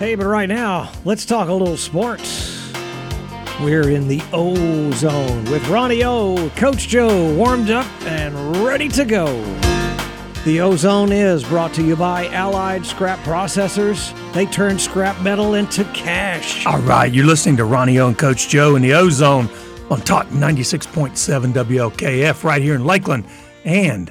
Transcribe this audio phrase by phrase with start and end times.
[0.00, 2.72] Hey, but right now, let's talk a little sports.
[3.60, 9.04] We're in the O zone with Ronnie O, Coach Joe, warmed up and ready to
[9.04, 9.26] go.
[10.46, 14.14] The O Zone is brought to you by Allied Scrap Processors.
[14.32, 16.64] They turn scrap metal into cash.
[16.64, 19.50] All right, you're listening to Ronnie O and Coach Joe in the O Zone
[19.90, 23.26] on Talk 96.7 WLKF right here in Lakeland.
[23.66, 24.10] And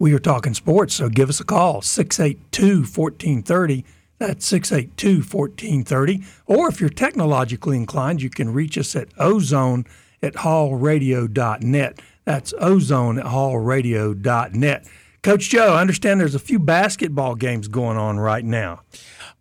[0.00, 3.84] we are talking sports, so give us a call 682 1430.
[4.18, 6.24] That's 682 1430.
[6.46, 9.84] Or if you're technologically inclined, you can reach us at ozone
[10.22, 12.00] at hallradio.net.
[12.24, 14.86] That's ozone at hallradio.net.
[15.22, 18.82] Coach Joe, I understand there's a few basketball games going on right now.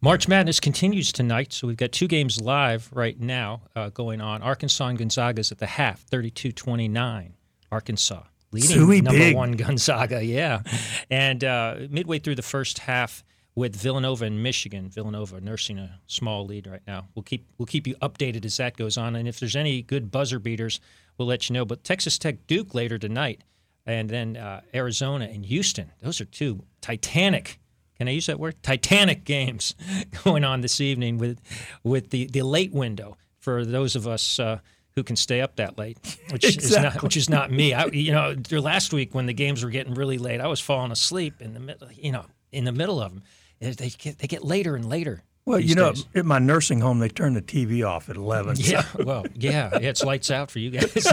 [0.02, 4.42] March Madness continues tonight, so we've got two games live right now uh, going on.
[4.42, 7.32] Arkansas and Gonzaga at the half, 32-29.
[7.72, 9.36] Arkansas leading Suey number big.
[9.36, 10.62] one Gonzaga, yeah.
[11.10, 13.24] And uh, midway through the first half
[13.58, 17.08] with Villanova and Michigan, Villanova nursing a small lead right now.
[17.16, 20.12] We'll keep we'll keep you updated as that goes on, and if there's any good
[20.12, 20.80] buzzer beaters,
[21.18, 21.66] we'll let you know.
[21.66, 23.42] But Texas Tech Duke later tonight,
[23.84, 25.92] and then uh, Arizona and Houston.
[26.04, 27.60] Those are two titanic.
[27.98, 28.62] Can I use that word?
[28.62, 29.74] Titanic games
[30.24, 31.42] going on this evening with
[31.84, 34.60] with the, the late window for those of us uh,
[34.92, 35.98] who can stay up that late,
[36.30, 37.74] which is not which is not me.
[37.74, 40.92] I, you know, last week when the games were getting really late, I was falling
[40.92, 41.92] asleep in the middle.
[41.92, 43.24] You know, in the middle of them,
[43.60, 45.24] they get they get later and later.
[45.46, 46.06] Well, you know, days.
[46.14, 48.56] at my nursing home, they turn the TV off at 11.
[48.58, 50.94] so- Yeah, well, yeah, yeah, it's lights out for you guys.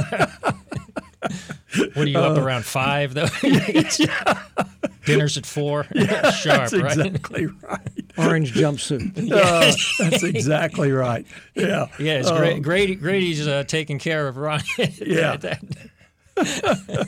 [1.94, 3.28] what are you up around five though?
[3.42, 4.42] yeah.
[5.04, 5.84] Dinner's at four.
[5.84, 6.96] Sharp, That's right?
[6.98, 7.80] exactly right.
[8.16, 9.30] Orange jumpsuit.
[9.30, 11.26] Uh, that's exactly right.
[11.54, 11.88] Yeah.
[11.98, 12.94] Yeah, it's Gra- Grady.
[12.94, 14.62] Grady's uh, taking care of Ron.
[14.78, 15.36] Yeah.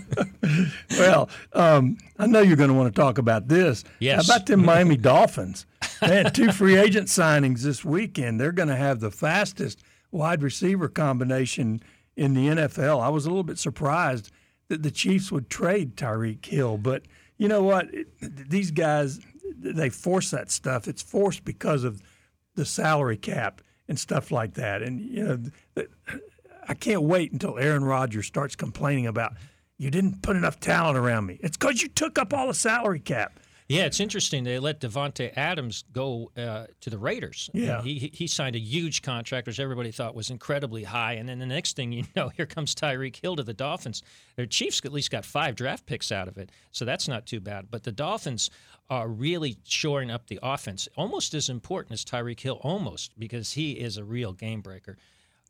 [0.98, 3.84] Well, um, I know you're going to want to talk about this.
[3.98, 4.28] Yes.
[4.28, 5.66] How about them Miami Dolphins?
[6.00, 8.41] They had two free agent signings this weekend.
[8.41, 11.83] They're going to have the fastest wide receiver combination
[12.16, 13.02] in the NFL.
[13.02, 14.30] I was a little bit surprised
[14.68, 17.02] that the Chiefs would trade Tyreek Hill, but
[17.36, 17.92] you know what?
[17.92, 18.08] It-
[18.48, 19.20] These guys,
[19.58, 20.86] they force that stuff.
[20.89, 22.01] It's forced because of
[22.55, 24.83] the salary cap and stuff like that.
[24.83, 25.24] And you
[25.77, 25.84] know,
[26.68, 29.34] I can't wait until Aaron Rodgers starts complaining about
[29.78, 31.38] you didn't put enough talent around me.
[31.42, 33.38] It's because you took up all the salary cap.
[33.68, 34.44] Yeah, it's interesting.
[34.44, 37.50] They let Davante Adams go uh, to the Raiders.
[37.52, 37.82] Yeah.
[37.82, 41.14] he he- he signed a huge contract, which everybody thought was incredibly high.
[41.14, 44.04] And then the next thing you know, here comes Tyreek Hill to the Dolphins.
[44.36, 47.40] Their Chiefs at least got five draft picks out of it, so that's not too
[47.40, 47.66] bad.
[47.68, 48.50] But the Dolphins
[48.88, 53.72] are really shoring up the offense, almost as important as Tyreek Hill, almost because he
[53.72, 54.96] is a real game breaker.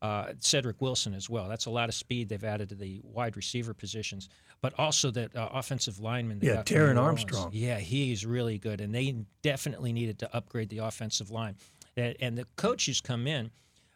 [0.03, 1.49] Uh, Cedric Wilson as well.
[1.49, 4.29] That's a lot of speed they've added to the wide receiver positions,
[4.61, 6.41] but also that uh, offensive lineman.
[6.43, 7.49] Yeah, Taron Armstrong.
[7.53, 11.57] Yeah, he's really good, and they definitely needed to upgrade the offensive line.
[11.97, 13.51] And, and the coach who's come in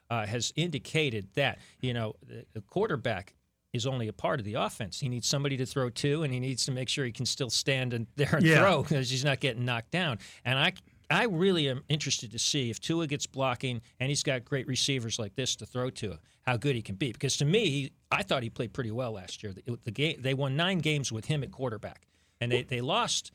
[0.08, 3.34] uh, has indicated that you know the, the quarterback
[3.74, 4.98] is only a part of the offense.
[4.98, 7.50] He needs somebody to throw to, and he needs to make sure he can still
[7.50, 8.58] stand in there and Yeah.
[8.60, 10.18] throw because he's not getting knocked down.
[10.46, 10.72] And I.
[11.10, 15.18] I really am interested to see if Tua gets blocking and he's got great receivers
[15.18, 17.12] like this to throw to, how good he can be.
[17.12, 19.52] Because to me, I thought he played pretty well last year.
[19.52, 22.06] The, the game, they won nine games with him at quarterback,
[22.40, 23.32] and they, they lost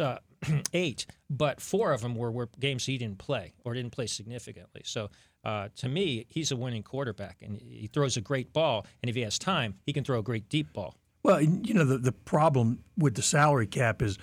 [0.00, 0.18] uh,
[0.72, 4.82] eight, but four of them were, were games he didn't play or didn't play significantly.
[4.84, 5.10] So
[5.44, 8.86] uh, to me, he's a winning quarterback, and he throws a great ball.
[9.02, 10.96] And if he has time, he can throw a great deep ball.
[11.22, 14.18] Well, you know, the, the problem with the salary cap is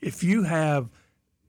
[0.00, 0.90] if you have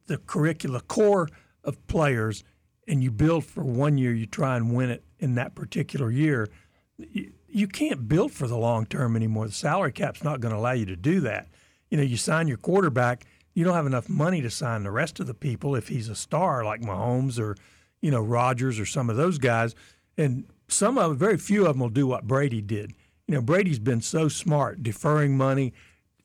[0.07, 1.29] the curricula core
[1.63, 2.44] of players
[2.88, 6.47] and you build for one year, you try and win it in that particular year,
[6.97, 9.47] you, you can't build for the long term anymore.
[9.47, 11.47] The salary cap's not going to allow you to do that.
[11.90, 15.19] You know, you sign your quarterback, you don't have enough money to sign the rest
[15.19, 17.56] of the people if he's a star like Mahomes or,
[18.01, 19.74] you know, Rodgers or some of those guys.
[20.18, 22.94] And some of very few of them will do what Brady did.
[23.28, 25.74] You know, Brady's been so smart, deferring money,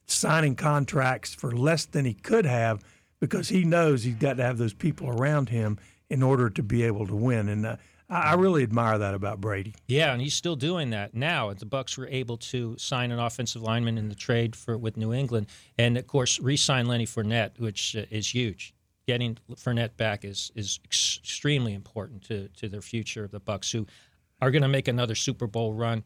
[0.07, 2.85] signing contracts for less than he could have
[3.23, 5.79] because he knows he's got to have those people around him
[6.11, 7.49] in order to be able to win.
[7.49, 7.77] And uh,
[8.11, 9.77] I, I really admire that about Brady.
[9.87, 11.53] Yeah, and he's still doing that now.
[11.53, 15.13] The Bucks were able to sign an offensive lineman in the trade for with New
[15.13, 15.47] England,
[15.79, 18.75] and of course, re-sign Lenny Fournette, which uh, is huge.
[19.07, 23.71] Getting Fournette back is is ex- extremely important to to their future of the Bucks,
[23.71, 23.87] who
[24.41, 26.03] are going to make another Super Bowl run.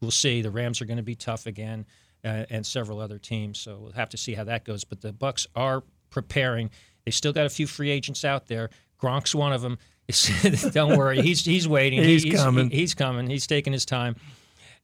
[0.00, 0.42] We'll see.
[0.42, 1.86] The Rams are going to be tough again,
[2.24, 3.60] uh, and several other teams.
[3.60, 4.82] So we'll have to see how that goes.
[4.82, 5.84] But the Bucks are
[6.20, 6.70] preparing.
[7.04, 8.70] They still got a few free agents out there.
[9.02, 9.78] Gronk's one of them.
[10.72, 12.02] Don't worry, he's he's waiting.
[12.02, 12.70] He's He- coming.
[12.70, 13.28] he's coming.
[13.28, 14.16] He's taking his time,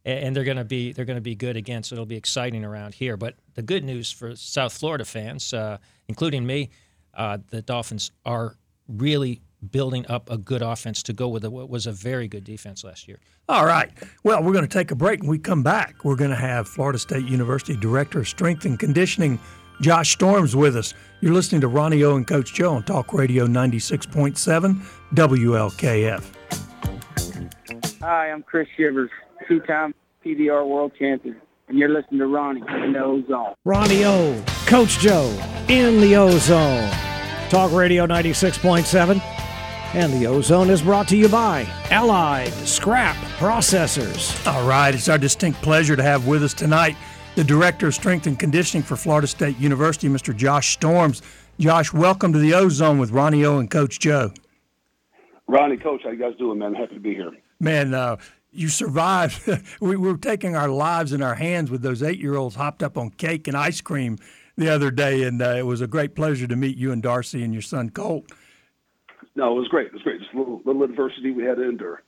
[0.04, 1.82] and they're going to be they're to be good again.
[1.84, 3.16] So it'll be exciting around here.
[3.16, 6.70] But the good news for South Florida fans, uh, including me,
[7.14, 8.56] uh, the Dolphins are
[8.88, 9.40] really
[9.70, 13.06] building up a good offense to go with what was a very good defense last
[13.06, 13.20] year.
[13.48, 13.90] All right.
[14.24, 15.20] Well, we're going to take a break.
[15.20, 18.76] When we come back, we're going to have Florida State University Director of Strength and
[18.78, 19.38] Conditioning,
[19.82, 20.94] Josh Storms, with us.
[21.20, 24.80] You're listening to Ronnie O and Coach Joe on Talk Radio 96.7
[25.12, 26.24] WLKF.
[28.00, 29.10] Hi, I'm Chris Shivers,
[29.48, 29.92] two-time
[30.24, 31.36] PBR world champion,
[31.66, 33.54] and you're listening to Ronnie in the Ozone.
[33.64, 35.36] Ronnie O, Coach Joe
[35.68, 36.88] in the Ozone.
[37.50, 39.20] Talk Radio 96.7.
[39.94, 44.46] And the Ozone is brought to you by Allied Scrap Processors.
[44.46, 46.96] All right, it's our distinct pleasure to have with us tonight
[47.34, 50.36] the Director of Strength and Conditioning for Florida State University, Mr.
[50.36, 51.22] Josh Storms.
[51.58, 54.32] Josh, welcome to the Ozone with Ronnie O and Coach Joe.
[55.46, 56.74] Ronnie, Coach, how you guys doing, man?
[56.74, 57.30] Happy to be here.
[57.58, 58.16] Man, uh,
[58.50, 59.48] you survived.
[59.80, 63.48] we were taking our lives in our hands with those eight-year-olds hopped up on cake
[63.48, 64.18] and ice cream
[64.56, 67.42] the other day, and uh, it was a great pleasure to meet you and Darcy
[67.42, 68.30] and your son Colt.
[69.34, 69.86] No, it was great.
[69.86, 70.20] It was great.
[70.20, 72.02] Just a little, little adversity we had to endure.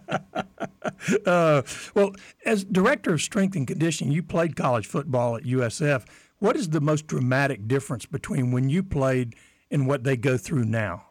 [1.26, 1.62] uh,
[1.94, 2.12] well,
[2.44, 6.06] as director of strength and conditioning, you played college football at USF.
[6.38, 9.34] What is the most dramatic difference between when you played
[9.70, 11.06] and what they go through now?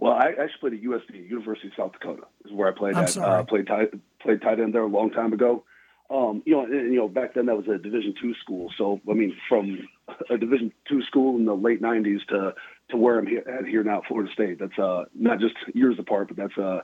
[0.00, 3.04] Well, I actually played at USD, University of South Dakota, is where I played I'm
[3.04, 3.10] at.
[3.10, 3.40] Sorry.
[3.40, 3.88] Uh, played tight,
[4.20, 5.64] played tight end there a long time ago.
[6.10, 8.70] Um, you know, and, you know, back then that was a Division two school.
[8.76, 9.88] So, I mean, from
[10.28, 12.54] a Division two school in the late '90s to
[12.90, 15.96] to where I'm here, at here now at Florida State, that's uh, not just years
[15.98, 16.82] apart, but that's uh,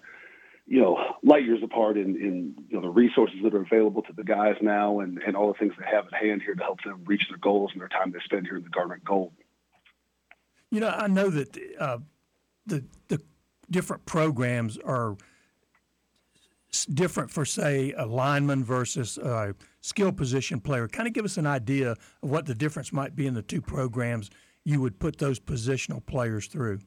[0.71, 4.13] you know, light years apart in, in you know the resources that are available to
[4.13, 6.81] the guys now, and and all the things they have at hand here to help
[6.85, 9.33] them reach their goals and their time they spend here in the Garnet Gold.
[10.71, 11.99] You know, I know that uh,
[12.67, 13.21] the the
[13.69, 15.17] different programs are
[16.95, 20.87] different for, say, a lineman versus a skill position player.
[20.87, 23.61] Kind of give us an idea of what the difference might be in the two
[23.61, 24.31] programs
[24.65, 26.79] you would put those positional players through.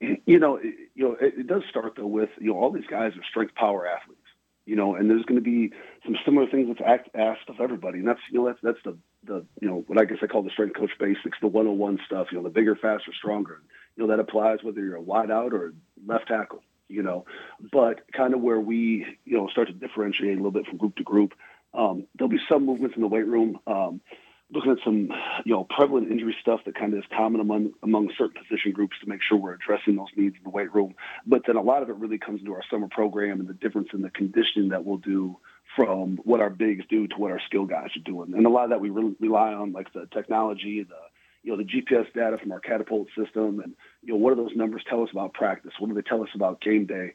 [0.00, 0.60] You know,
[0.98, 3.54] you know, it, it does start though with you know all these guys are strength
[3.54, 4.20] power athletes.
[4.66, 5.72] You know, and there's going to be
[6.04, 8.98] some similar things that's act, asked of everybody, and that's you know that's that's the
[9.24, 12.26] the you know what I guess I call the strength coach basics, the 101 stuff.
[12.32, 13.62] You know, the bigger, faster, stronger.
[13.96, 15.72] You know that applies whether you're a wide out or
[16.04, 17.26] left tackle you know.
[17.72, 20.96] But kind of where we, you know, start to differentiate a little bit from group
[20.96, 21.34] to group,
[21.74, 23.60] um, there'll be some movements in the weight room.
[23.66, 24.00] Um,
[24.52, 25.10] looking at some,
[25.44, 28.96] you know, prevalent injury stuff that kind of is common among among certain position groups
[29.02, 30.94] to make sure we're addressing those needs in the weight room.
[31.26, 33.88] But then a lot of it really comes into our summer program and the difference
[33.92, 35.36] in the conditioning that we'll do
[35.76, 38.32] from what our bigs do to what our skill guys are doing.
[38.34, 40.94] And a lot of that we really rely on, like the technology, the
[41.42, 44.56] you know, the GPS data from our catapult system and, you know, what do those
[44.56, 45.72] numbers tell us about practice?
[45.78, 47.14] What do they tell us about game day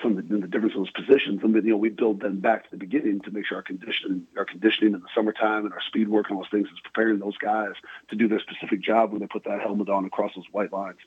[0.00, 1.40] from the, the difference of those positions?
[1.42, 3.62] And then, you know, we build them back to the beginning to make sure our
[3.62, 7.18] conditioning, our conditioning in the summertime and our speed work and those things is preparing
[7.18, 7.74] those guys
[8.10, 10.98] to do their specific job when they put that helmet on across those white lines.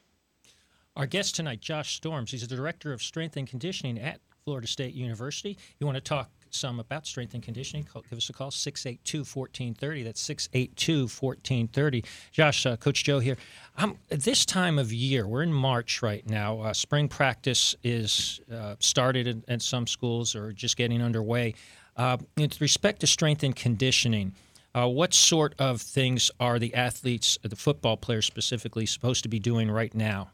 [0.95, 4.95] Our guest tonight, Josh Storms, he's the director of strength and conditioning at Florida State
[4.95, 5.57] University.
[5.80, 9.19] You want to talk some about strength and conditioning, call, give us a call, 682
[9.19, 10.04] 1430.
[10.04, 12.04] That's 682 1430.
[12.31, 13.38] Josh, uh, Coach Joe here.
[13.77, 16.62] Um, this time of year, we're in March right now.
[16.62, 21.54] Uh, spring practice is uh, started in, in, some schools or just getting underway.
[21.95, 24.33] Uh, with respect to strength and conditioning,
[24.75, 29.39] uh, what sort of things are the athletes, the football players specifically, supposed to be
[29.39, 30.30] doing right now?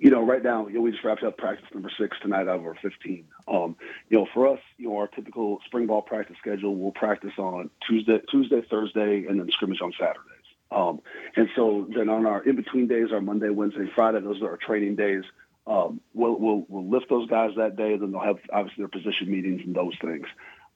[0.00, 2.58] You know, right now, you know, we just wrapped up practice number six tonight out
[2.58, 3.24] of our 15.
[3.46, 3.76] Um,
[4.08, 7.68] you know, for us, you know, our typical spring ball practice schedule, we'll practice on
[7.86, 10.24] Tuesday, Tuesday, Thursday, and then scrimmage on Saturdays.
[10.70, 11.02] Um,
[11.36, 14.96] and so then on our in-between days, our Monday, Wednesday, Friday, those are our training
[14.96, 15.24] days.
[15.66, 18.88] Um, we'll, we'll, we'll lift those guys that day, and then they'll have obviously their
[18.88, 20.26] position meetings and those things.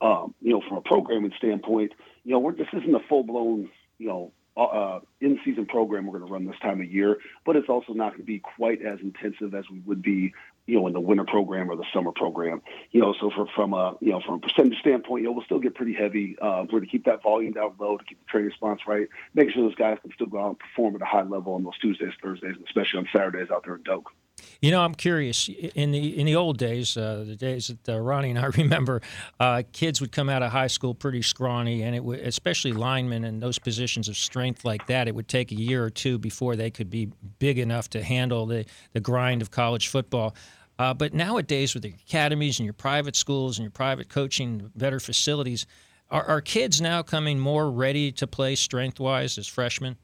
[0.02, 1.92] Um, you know, from a programming standpoint,
[2.24, 6.32] you know, we're, this isn't a full-blown, you know, uh, in-season program we're going to
[6.32, 9.54] run this time of year, but it's also not going to be quite as intensive
[9.54, 10.32] as we would be,
[10.66, 12.62] you know, in the winter program or the summer program.
[12.92, 15.44] You know, so for, from a you know from a percentage standpoint, you know, we'll
[15.44, 16.36] still get pretty heavy.
[16.40, 19.08] Uh, we're going to keep that volume down low to keep the training response right,
[19.34, 21.64] make sure those guys can still go out and perform at a high level on
[21.64, 24.10] those Tuesdays, Thursdays, and especially on Saturdays out there in Doak.
[24.60, 25.48] You know, I'm curious.
[25.48, 29.02] In the in the old days, uh, the days that uh, Ronnie and I remember,
[29.40, 33.24] uh, kids would come out of high school pretty scrawny, and it would, especially linemen
[33.24, 36.56] and those positions of strength like that, it would take a year or two before
[36.56, 40.34] they could be big enough to handle the the grind of college football.
[40.78, 44.98] Uh, but nowadays, with the academies and your private schools and your private coaching, better
[44.98, 45.66] facilities,
[46.10, 49.96] are, are kids now coming more ready to play strength wise as freshmen?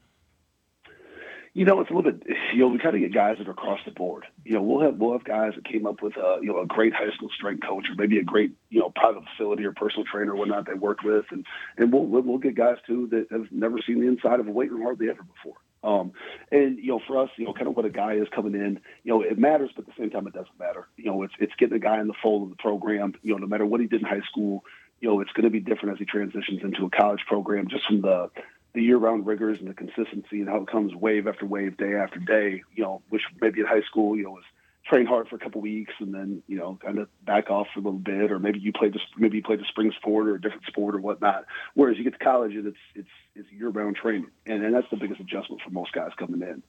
[1.53, 2.23] You know, it's a little bit.
[2.53, 4.25] You know, we kind of get guys that are across the board.
[4.45, 6.65] You know, we'll have we'll have guys that came up with a you know a
[6.65, 10.05] great high school strength coach or maybe a great you know private facility or personal
[10.05, 11.45] trainer or whatnot they worked with, and
[11.77, 14.71] and we'll we'll get guys too that have never seen the inside of a weight
[14.71, 15.57] room hardly ever before.
[15.83, 16.13] Um,
[16.51, 18.79] and you know, for us, you know, kind of what a guy is coming in,
[19.03, 20.87] you know, it matters, but at the same time, it doesn't matter.
[20.95, 23.13] You know, it's it's getting a guy in the fold of the program.
[23.23, 24.63] You know, no matter what he did in high school,
[24.99, 27.85] you know, it's going to be different as he transitions into a college program, just
[27.87, 28.29] from the
[28.73, 32.19] the year-round rigors and the consistency and how it comes wave after wave, day after
[32.19, 32.63] day.
[32.75, 34.43] You know, which maybe in high school, you know, was
[34.85, 37.79] train hard for a couple weeks and then you know kind of back off for
[37.79, 40.35] a little bit, or maybe you played the maybe you played a spring sport or
[40.35, 41.45] a different sport or whatnot.
[41.75, 44.97] Whereas you get to college and it's it's it's year-round training, and, and that's the
[44.97, 46.63] biggest adjustment for most guys coming in.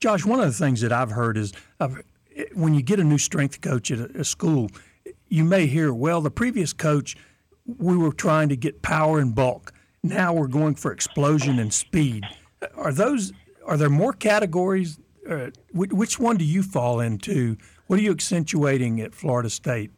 [0.00, 1.88] Josh, one of the things that I've heard is uh,
[2.54, 4.68] when you get a new strength coach at a, a school,
[5.28, 7.16] you may hear, well, the previous coach,
[7.66, 9.72] we were trying to get power and bulk.
[10.02, 12.24] Now we're going for explosion and speed.
[12.74, 13.32] Are those
[13.66, 17.56] are there more categories uh, which one do you fall into?
[17.86, 19.90] What are you accentuating at Florida State?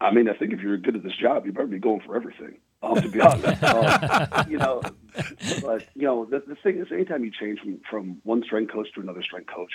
[0.00, 2.14] I mean, I think if you're good at this job, you better be going for
[2.14, 2.58] everything.
[2.82, 4.80] Um, to be honest, um, you know,
[5.62, 8.86] but you know, the, the thing is, anytime you change from, from one strength coach
[8.94, 9.72] to another strength coach,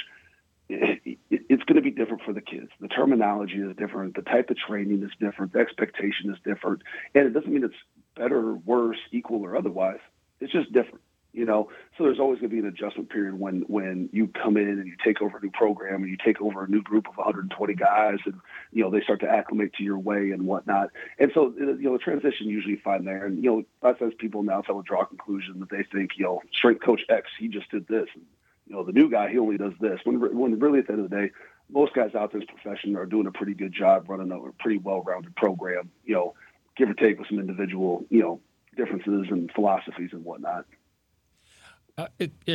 [0.69, 2.69] it, it, it's going to be different for the kids.
[2.79, 4.15] The terminology is different.
[4.15, 5.51] The type of training is different.
[5.51, 6.81] The expectation is different,
[7.13, 7.75] and it doesn't mean it's
[8.15, 9.99] better, worse, equal, or otherwise.
[10.39, 11.01] It's just different
[11.33, 11.69] you know?
[11.97, 14.87] So there's always going to be an adjustment period when when you come in and
[14.87, 17.73] you take over a new program and you take over a new group of 120
[17.73, 18.35] guys and
[18.71, 20.89] you know they start to acclimate to your way and whatnot.
[21.19, 23.25] And so you know the transition usually fine there.
[23.25, 26.25] And you know lots of people now will draw a conclusion that they think you
[26.25, 28.07] know strength coach x he just did this.
[28.13, 28.23] And
[28.67, 29.99] you know the new guy he only does this.
[30.03, 31.31] When when really at the end of the day
[31.69, 34.77] most guys out in this profession are doing a pretty good job running a pretty
[34.77, 36.33] well-rounded program you know
[36.75, 38.39] give or take with some individual you know
[38.75, 40.65] differences and philosophies and whatnot
[41.97, 42.07] uh,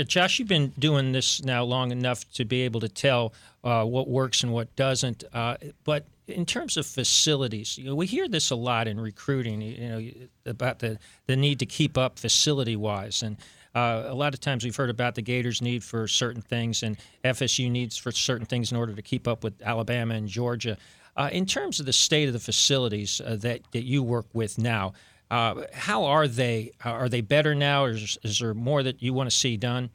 [0.04, 3.32] Josh, you've been doing this now long enough to be able to tell
[3.62, 5.22] uh, what works and what doesn't.
[5.32, 9.62] Uh, but in terms of facilities, you know, we hear this a lot in recruiting.
[9.62, 10.10] You know,
[10.44, 13.36] about the the need to keep up facility wise, and
[13.74, 16.96] uh, a lot of times we've heard about the Gators' need for certain things, and
[17.24, 20.76] FSU needs for certain things in order to keep up with Alabama and Georgia.
[21.18, 24.92] Uh, in terms of the state of the facilities that that you work with now.
[25.30, 26.72] Uh, how are they?
[26.84, 29.90] Are they better now, or is, is, there more that you want to see done?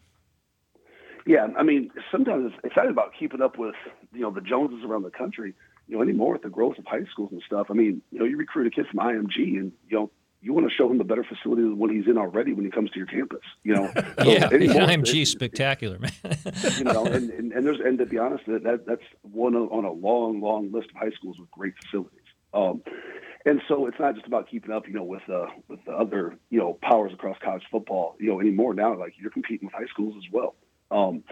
[1.26, 3.74] Yeah, I mean, sometimes it's excited about keeping up with
[4.14, 5.56] you know the Joneses around the country.
[5.88, 7.68] You know, anymore with the growth of high schools and stuff.
[7.70, 10.12] I mean, you know, you recruit a kid from IMG, and you know,
[10.44, 12.72] you want to show him the better facility than what he's in already when he
[12.72, 13.40] comes to your campus.
[13.64, 16.12] You know, so yeah, anymore, IMG spectacular, man.
[16.78, 19.86] you know, and, and, and there's and to be honest, that, that that's one on
[19.86, 22.20] a long, long list of high schools with great facilities.
[22.54, 22.84] Um,
[23.46, 26.38] and so it's not just about keeping up, you know, with uh, with the other,
[26.50, 28.74] you know, powers across college football, you know, anymore.
[28.74, 30.56] Now, like you're competing with high schools as well.
[30.92, 31.24] Um,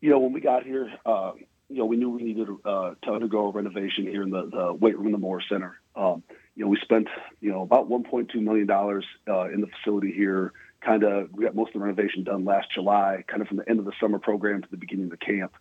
[0.00, 1.32] you know, when we got here, uh,
[1.68, 4.72] you know, we knew we needed uh, to undergo a renovation here in the, the
[4.72, 5.78] weight room in the Moore Center.
[5.94, 6.24] Um,
[6.58, 7.06] you know, we spent,
[7.40, 10.52] you know, about 1.2 million dollars uh, in the facility here.
[10.84, 13.68] Kind of, we got most of the renovation done last July, kind of from the
[13.70, 15.52] end of the summer program to the beginning of the camp.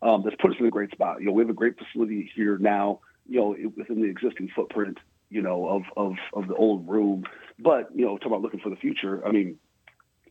[0.00, 1.20] Um, that's put us in a great spot.
[1.20, 3.00] You know, we have a great facility here now.
[3.28, 4.98] You know, within the existing footprint
[5.28, 7.24] you know, of, of, of the old room.
[7.58, 9.26] But, you know, talk about looking for the future.
[9.26, 9.58] I mean,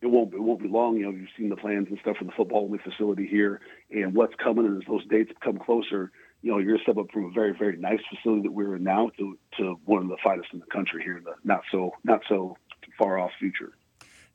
[0.02, 0.98] it won't it won't be long.
[0.98, 4.14] You know, you've seen the plans and stuff for the football only facility here, and
[4.14, 4.66] what's coming.
[4.78, 6.12] As those dates come closer,
[6.46, 8.84] you know, you're to step up from a very very nice facility that we're in
[8.84, 11.92] now to to one of the finest in the country here in the not so
[12.04, 12.56] not so
[13.00, 13.74] far off future.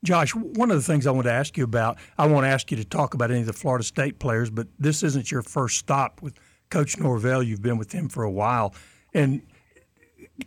[0.02, 2.70] Josh, one of the things I want to ask you about, I want to ask
[2.72, 5.76] you to talk about any of the Florida State players, but this isn't your first
[5.76, 6.34] stop with
[6.68, 7.44] Coach Norvell.
[7.44, 8.74] You've been with him for a while,
[9.14, 9.42] and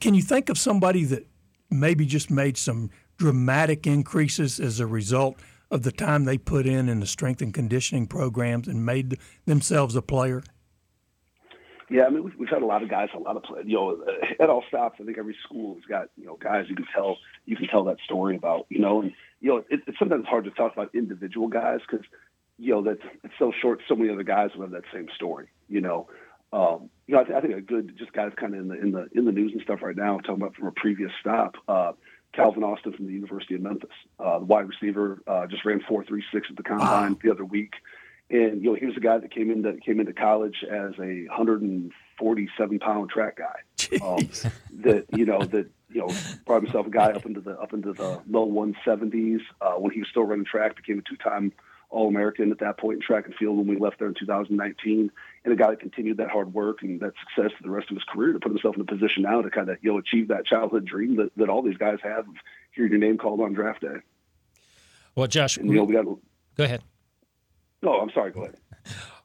[0.02, 1.26] can you think of somebody that
[1.70, 5.40] maybe just made some dramatic increases as a result
[5.72, 9.96] of the time they put in in the strength and conditioning programs and made themselves
[9.96, 10.44] a player?
[11.90, 13.76] Yeah, I mean, we've, we've had a lot of guys, a lot of play, you
[13.76, 14.04] know,
[14.40, 15.00] at all stops.
[15.02, 17.84] I think every school has got you know guys you can tell you can tell
[17.86, 19.12] that story about, you know, and
[19.42, 22.06] you know it, it's sometimes hard to talk about individual guys because
[22.58, 23.82] you know that's it's so short.
[23.88, 26.08] So many other guys will have that same story, you know.
[26.52, 28.80] Um, you know, I, th- I, think a good just guys kind of in the
[28.80, 30.20] in the in the news and stuff right now.
[30.20, 31.94] Talking about from a previous stop, uh,
[32.34, 36.04] Calvin Austin from the University of Memphis, uh, the wide receiver, uh, just ran four
[36.04, 37.20] three six at the combine wow.
[37.24, 37.74] the other week,
[38.30, 41.26] and you know he was a guy that came into came into college as a
[41.28, 43.98] 147 pound track guy.
[44.02, 44.30] Um,
[44.84, 46.10] that you know that you know
[46.46, 50.00] brought himself a guy up into the up into the low 170s uh, when he
[50.00, 51.52] was still running track, became a two time
[51.94, 55.12] all American at that point in track and field when we left there in 2019,
[55.46, 57.96] and a guy that continued that hard work and that success for the rest of
[57.96, 60.28] his career to put himself in a position now to kind of you know achieve
[60.28, 62.36] that childhood dream that, that all these guys have of
[62.72, 63.98] hearing your name called on draft day.
[65.16, 66.06] Well, Josh, and, you know, we got.
[66.56, 66.82] Go ahead.
[67.84, 68.32] No, I'm sorry.
[68.32, 68.56] Go ahead.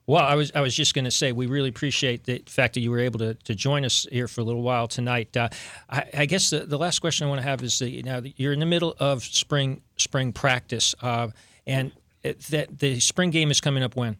[0.05, 2.81] Well, I was I was just going to say we really appreciate the fact that
[2.81, 5.35] you were able to, to join us here for a little while tonight.
[5.37, 5.49] Uh,
[5.89, 8.21] I, I, guess the, the last question I want to have is that you know
[8.35, 11.27] you're in the middle of spring spring practice, uh,
[11.67, 11.91] and
[12.23, 14.17] it, that the spring game is coming up when?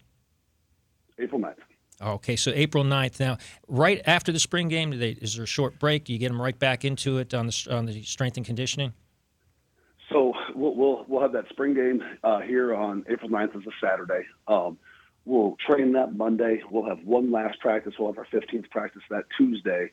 [1.18, 1.56] April 9th.
[2.02, 3.20] Okay, so April 9th.
[3.20, 6.06] Now, right after the spring game, they, is there a short break?
[6.06, 8.94] Do you get them right back into it on the on the strength and conditioning?
[10.10, 13.72] So we'll we'll, we'll have that spring game uh, here on April 9th as a
[13.86, 14.26] Saturday.
[14.48, 14.78] Um,
[15.26, 16.62] we'll train that Monday.
[16.70, 17.94] We'll have one last practice.
[18.00, 19.92] We'll have our 15th practice that Tuesday.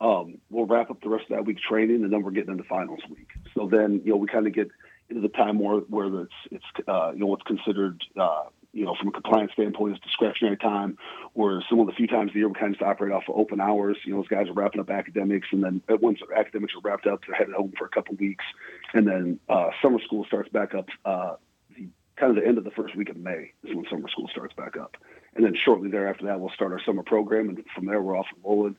[0.00, 2.64] Um, we'll wrap up the rest of that week training, and then we're getting into
[2.64, 3.28] finals week.
[3.54, 4.70] So then, you know, we kind of get
[5.10, 8.94] into the time more where it's it's uh, you know what's considered uh, you know,
[8.94, 10.96] from a compliance standpoint, it's discretionary time.
[11.32, 13.60] Where some of the few times a year we kind of operate off of open
[13.60, 13.96] hours.
[14.04, 17.20] You know, those guys are wrapping up academics, and then once academics are wrapped up,
[17.26, 18.44] they're headed home for a couple weeks,
[18.94, 20.86] and then uh, summer school starts back up.
[21.04, 21.36] Uh,
[21.76, 24.28] the kind of the end of the first week of May is when summer school
[24.28, 24.96] starts back up,
[25.34, 28.26] and then shortly thereafter that we'll start our summer program, and from there we're off
[28.34, 28.76] and rolling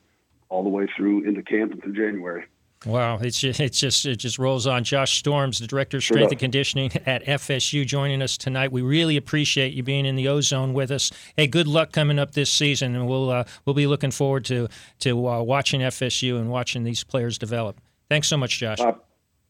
[0.48, 2.44] all the way through into camp and through January.
[2.84, 4.82] Wow, it's just, it's just it just rolls on.
[4.82, 8.72] Josh Storms, the director of strength and conditioning at FSU, joining us tonight.
[8.72, 11.12] We really appreciate you being in the ozone with us.
[11.36, 14.68] Hey, good luck coming up this season, and we'll uh, we'll be looking forward to
[15.00, 17.80] to uh, watching FSU and watching these players develop.
[18.08, 18.80] Thanks so much, Josh.
[18.80, 18.94] Uh,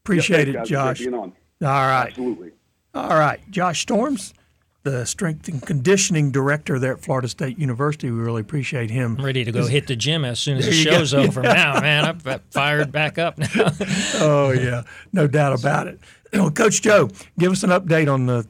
[0.04, 1.06] appreciate it, Josh.
[1.06, 1.28] All
[1.60, 2.52] right, absolutely.
[2.94, 4.34] All right, Josh Storms
[4.82, 8.10] the strength and conditioning director there at Florida State University.
[8.10, 9.16] We really appreciate him.
[9.18, 11.22] I'm ready to go hit the gym as soon as the show's go.
[11.22, 11.42] over.
[11.42, 13.48] now, man, I'm fired back up now.
[14.16, 14.82] oh yeah,
[15.12, 16.00] no doubt about it.
[16.54, 18.46] Coach Joe, give us an update on the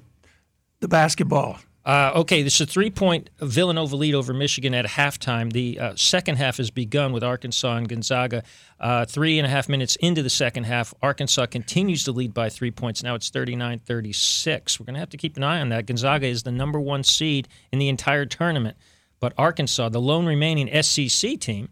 [0.81, 1.59] the basketball.
[1.85, 5.53] Uh, okay, this is a three point Villanova lead over Michigan at halftime.
[5.53, 8.45] The uh, second half has begun with Arkansas and Gonzaga.
[8.79, 12.49] Uh, three and a half minutes into the second half, Arkansas continues to lead by
[12.49, 13.03] three points.
[13.03, 14.79] Now it's 39 36.
[14.79, 15.87] We're going to have to keep an eye on that.
[15.87, 18.77] Gonzaga is the number one seed in the entire tournament.
[19.19, 21.69] But Arkansas, the lone remaining SEC team,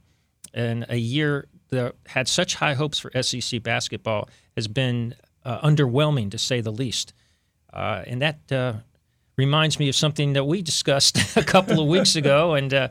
[0.52, 5.14] in a year that had such high hopes for SEC basketball, has been
[5.44, 7.12] uh, underwhelming to say the least.
[7.72, 8.72] Uh, and that uh,
[9.40, 12.54] reminds me of something that we discussed a couple of weeks ago.
[12.54, 12.88] And, uh,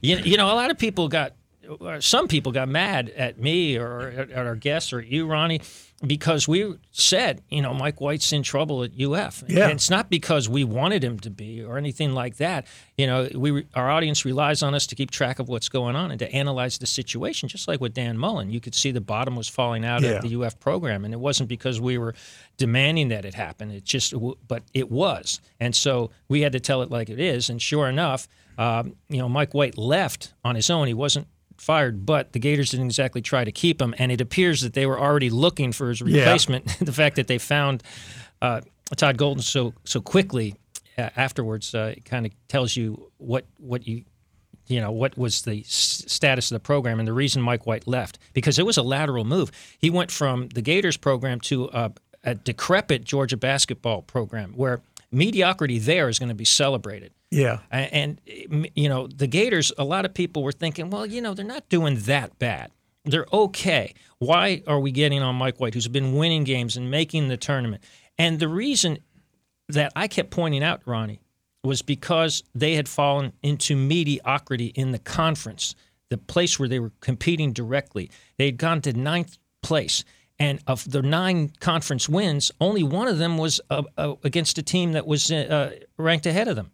[0.00, 1.34] you, you know, a lot of people got,
[2.00, 5.60] some people got mad at me or at our guests or at you, Ronnie,
[6.06, 9.44] because we said, you know, Mike White's in trouble at UF.
[9.46, 9.64] Yeah.
[9.64, 12.66] And it's not because we wanted him to be or anything like that.
[12.96, 16.10] You know, we our audience relies on us to keep track of what's going on
[16.10, 18.50] and to analyze the situation, just like with Dan Mullen.
[18.50, 20.12] You could see the bottom was falling out yeah.
[20.12, 22.14] of the UF program, and it wasn't because we were
[22.56, 23.70] demanding that it happen.
[23.70, 24.14] It just,
[24.48, 27.50] but it was, and so we had to tell it like it is.
[27.50, 30.86] And sure enough, um, you know, Mike White left on his own.
[30.86, 31.26] He wasn't
[31.60, 34.86] fired, but the Gators didn't exactly try to keep him, and it appears that they
[34.86, 36.66] were already looking for his replacement.
[36.66, 36.74] Yeah.
[36.80, 37.82] the fact that they found
[38.40, 38.62] uh,
[38.96, 40.54] Todd Golden so so quickly
[40.96, 44.04] uh, afterwards uh, kind of tells you what what you
[44.66, 47.86] you know what was the s- status of the program and the reason Mike White
[47.86, 49.52] left because it was a lateral move.
[49.78, 51.92] He went from the Gators program to a,
[52.24, 54.80] a decrepit Georgia basketball program where
[55.12, 57.12] mediocrity there is going to be celebrated.
[57.30, 57.60] Yeah.
[57.70, 61.44] And, you know, the Gators, a lot of people were thinking, well, you know, they're
[61.44, 62.72] not doing that bad.
[63.04, 63.94] They're okay.
[64.18, 67.82] Why are we getting on Mike White, who's been winning games and making the tournament?
[68.18, 68.98] And the reason
[69.68, 71.20] that I kept pointing out, Ronnie,
[71.62, 75.74] was because they had fallen into mediocrity in the conference,
[76.08, 78.10] the place where they were competing directly.
[78.38, 80.04] They had gone to ninth place.
[80.38, 84.62] And of the nine conference wins, only one of them was uh, uh, against a
[84.62, 86.70] team that was uh, ranked ahead of them.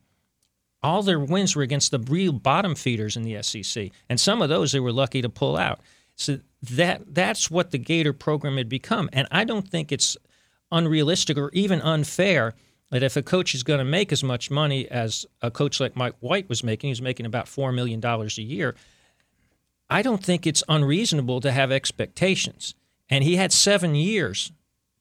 [0.82, 4.48] All their wins were against the real bottom feeders in the SEC, and some of
[4.48, 5.80] those they were lucky to pull out.
[6.14, 10.16] So that that's what the Gator program had become, and I don't think it's
[10.70, 12.54] unrealistic or even unfair
[12.90, 15.96] that if a coach is going to make as much money as a coach like
[15.96, 18.76] Mike White was making, he's making about four million dollars a year.
[19.88, 22.74] I don't think it's unreasonable to have expectations
[23.08, 24.52] and he had seven years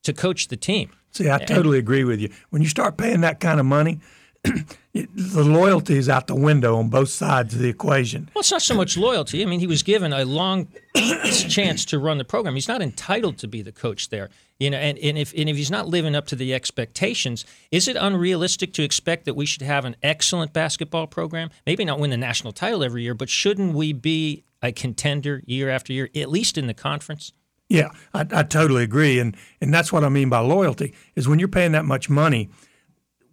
[0.03, 0.91] to coach the team.
[1.11, 2.29] See, I totally agree with you.
[2.49, 3.99] When you start paying that kind of money,
[4.93, 8.29] the loyalty is out the window on both sides of the equation.
[8.33, 9.41] Well, it's not so much loyalty.
[9.41, 10.67] I mean, he was given a long
[11.49, 12.55] chance to run the program.
[12.55, 14.29] He's not entitled to be the coach there.
[14.59, 17.89] You know, and, and if and if he's not living up to the expectations, is
[17.89, 21.49] it unrealistic to expect that we should have an excellent basketball program?
[21.65, 25.69] Maybe not win the national title every year, but shouldn't we be a contender year
[25.69, 27.33] after year, at least in the conference?
[27.67, 31.39] Yeah, I, I totally agree, and and that's what I mean by loyalty is when
[31.39, 32.49] you're paying that much money,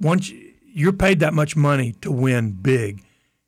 [0.00, 0.32] once
[0.72, 3.02] you're paid that much money to win big,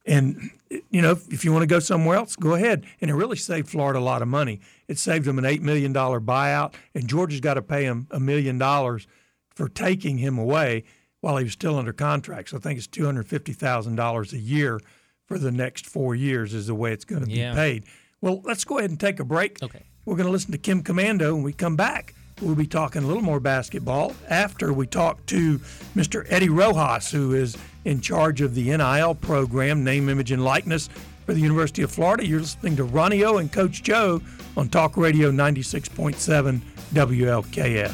[0.07, 0.51] and
[0.91, 2.87] you know if, if you want to go somewhere else, go ahead.
[3.01, 4.61] And it really saved Florida a lot of money.
[4.89, 8.21] It saved them an eight million dollar buyout, and Georgia's got to pay him a
[8.21, 9.07] million dollars
[9.55, 10.85] for taking him away
[11.21, 12.51] while he was still under contract.
[12.51, 14.81] So I think it's two hundred fifty thousand dollars a year
[15.27, 17.53] for the next four years is the way it's going to yeah.
[17.53, 17.85] be paid.
[18.21, 19.63] Well, let's go ahead and take a break.
[19.63, 19.83] Okay.
[20.05, 22.15] We're going to listen to Kim Komando when we come back.
[22.41, 25.59] We'll be talking a little more basketball after we talk to
[25.95, 26.27] Mr.
[26.29, 30.89] Eddie Rojas, who is in charge of the NIL program, Name, Image, and Likeness
[31.25, 32.27] for the University of Florida.
[32.27, 34.21] You're listening to Ronnie O and Coach Joe
[34.57, 36.61] on Talk Radio 96.7
[36.93, 37.93] WLKF.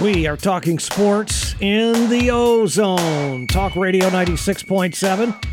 [0.00, 3.46] We are talking sports in the Ozone.
[3.46, 5.44] Talk Radio 96.7.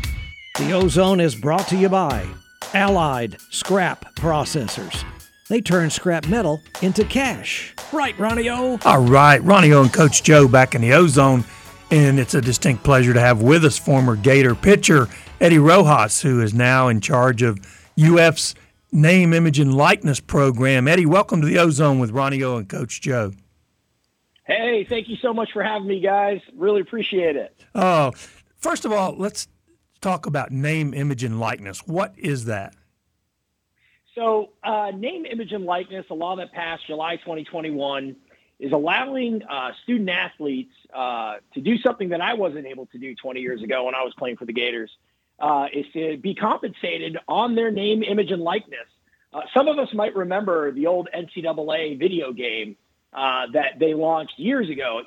[0.58, 2.26] The Ozone is brought to you by
[2.74, 5.04] Allied Scrap Processors.
[5.50, 7.74] They turn scrap metal into cash.
[7.92, 8.78] Right, Ronnie O?
[8.84, 11.44] All right, Ronnie O and Coach Joe back in the Ozone.
[11.90, 15.08] And it's a distinct pleasure to have with us former Gator pitcher
[15.40, 17.58] Eddie Rojas, who is now in charge of
[18.00, 18.54] UF's
[18.92, 20.86] Name, Image, and Likeness program.
[20.86, 23.32] Eddie, welcome to the Ozone with Ronnie O and Coach Joe.
[24.46, 26.40] Hey, thank you so much for having me, guys.
[26.54, 27.60] Really appreciate it.
[27.74, 28.12] Oh,
[28.56, 29.48] first of all, let's
[30.00, 31.88] talk about name, image, and likeness.
[31.88, 32.76] What is that?
[34.20, 38.14] So, uh, name, image, and likeness, a law that passed July 2021,
[38.58, 43.14] is allowing uh, student athletes uh, to do something that I wasn't able to do
[43.14, 44.90] 20 years ago when I was playing for the Gators,
[45.38, 48.86] uh, is to be compensated on their name, image, and likeness.
[49.32, 52.76] Uh, some of us might remember the old NCAA video game
[53.14, 55.00] uh, that they launched years ago,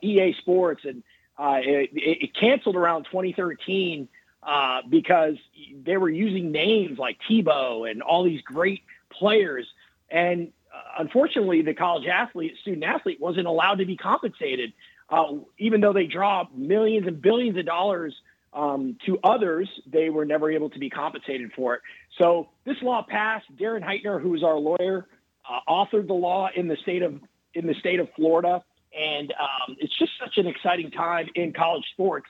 [0.00, 1.02] EA Sports, and
[1.40, 4.06] it, it canceled around 2013
[4.46, 5.36] uh, because
[5.84, 9.66] they were using names like Tebow and all these great players.
[10.10, 14.72] And uh, unfortunately, the college athlete, student athlete, wasn't allowed to be compensated,
[15.08, 18.14] uh, even though they draw millions and billions of dollars
[18.52, 19.68] um, to others.
[19.86, 21.80] They were never able to be compensated for it.
[22.18, 23.46] So this law passed.
[23.56, 25.06] Darren Heitner, who is our lawyer,
[25.48, 27.20] uh, authored the law in the state of
[27.54, 28.64] in the state of Florida,
[28.98, 32.26] and um, it's just such an exciting time in college sports.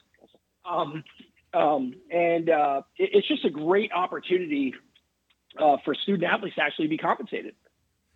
[0.65, 1.03] Um,
[1.55, 4.75] um, and uh, it, it's just a great opportunity
[5.59, 7.55] uh, for student athletes to actually be compensated.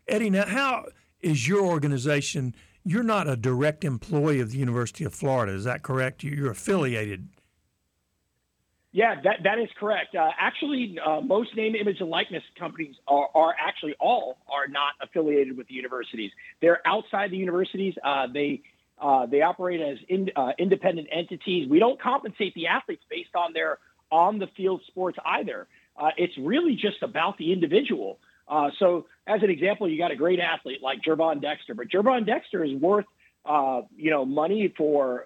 [0.07, 0.87] Eddie, now how
[1.20, 2.55] is your organization?
[2.85, 6.22] You're not a direct employee of the University of Florida, is that correct?
[6.22, 7.29] You're affiliated.
[8.90, 10.14] Yeah, that, that is correct.
[10.14, 14.94] Uh, actually, uh, most name, image, and likeness companies are, are, actually all are not
[15.03, 16.31] affiliated with the universities.
[16.62, 17.94] They're outside the universities.
[18.03, 18.62] Uh, they
[19.01, 21.69] uh, they operate as in, uh, independent entities.
[21.69, 23.79] We don't compensate the athletes based on their
[24.11, 25.67] on the field sports either.
[25.97, 28.19] Uh, it's really just about the individual.
[28.49, 32.25] Uh, so, as an example, you got a great athlete like Gervon Dexter, but Gervon
[32.25, 33.05] Dexter is worth
[33.45, 35.25] uh, you know money for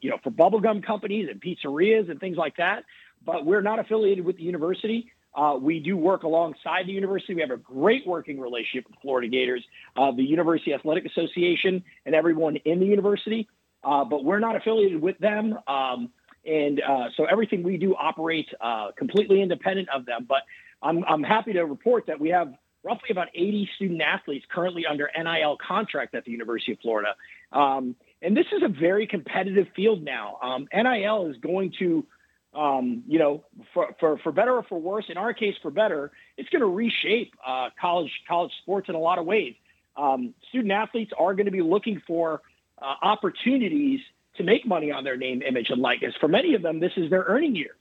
[0.00, 2.84] you know for bubblegum companies and pizzerias and things like that.
[3.24, 5.10] But we're not affiliated with the university.
[5.34, 7.34] Uh, we do work alongside the university.
[7.34, 9.64] We have a great working relationship with Florida Gators,
[9.96, 13.48] uh, the University Athletic Association, and everyone in the university.
[13.84, 15.56] Uh, but we're not affiliated with them.
[15.68, 16.10] Um,
[16.44, 20.26] and uh, so everything we do operates uh, completely independent of them.
[20.28, 20.42] But
[20.82, 25.10] I'm, I'm happy to report that we have roughly about 80 student athletes currently under
[25.16, 27.14] NIL contract at the University of Florida.
[27.52, 30.38] Um, and this is a very competitive field now.
[30.42, 32.06] Um, NIL is going to
[32.54, 36.10] um, you know, for, for, for better or for worse, in our case, for better,
[36.36, 39.54] it's going to reshape uh, college college sports in a lot of ways.
[39.96, 42.40] Um, student athletes are going to be looking for
[42.80, 44.00] uh, opportunities
[44.36, 46.14] to make money on their name, image, and likeness.
[46.20, 47.76] For many of them, this is their earning years.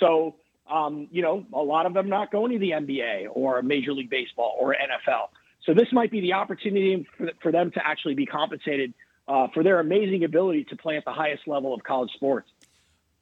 [0.00, 0.36] So,
[0.70, 4.10] um, you know, a lot of them not going to the NBA or Major League
[4.10, 5.28] Baseball or NFL.
[5.64, 8.94] So this might be the opportunity for, for them to actually be compensated
[9.28, 12.48] uh, for their amazing ability to play at the highest level of college sports.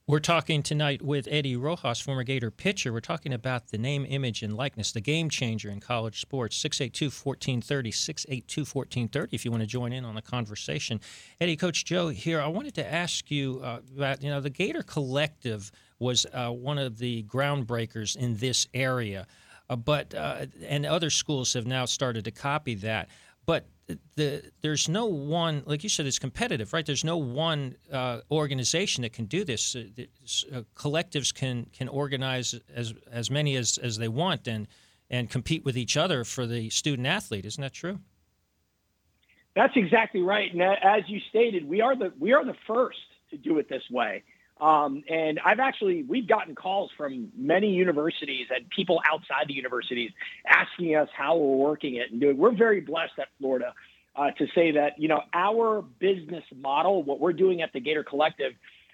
[0.09, 2.93] We're talking tonight with Eddie Rojas, former Gator pitcher.
[2.93, 6.57] We're talking about the name, image, and likeness, the game changer in college sports.
[6.59, 11.01] 682 1430, 682 1430, if you want to join in on the conversation.
[11.41, 12.41] Eddie, Coach Joe here.
[12.41, 16.79] I wanted to ask you uh, about, you know, the Gator Collective was uh, one
[16.79, 19.27] of the groundbreakers in this area,
[19.69, 23.09] uh, but, uh, and other schools have now started to copy that.
[23.47, 23.67] But
[24.17, 26.85] the there's no one like you said it's competitive right?
[26.85, 29.77] There's no one uh, organization that can do this.
[29.77, 29.85] Uh,
[30.53, 34.67] uh, collectives can can organize as as many as as they want and
[35.09, 37.47] and compete with each other for the student athlete.
[37.47, 38.01] Isn't that true?
[39.55, 40.53] That's exactly right.
[40.53, 42.99] And as you stated we are the we are the first
[43.31, 44.25] to do it this way
[44.61, 50.13] um, and I've actually, we've gotten calls from many universities and people outside the universities
[50.49, 52.39] asking us how we're working it and doing.
[52.39, 53.75] We're very blessed at Florida
[54.15, 58.03] uh, to say that, you know, our business model, what we're doing at the Gator
[58.03, 58.53] Collective,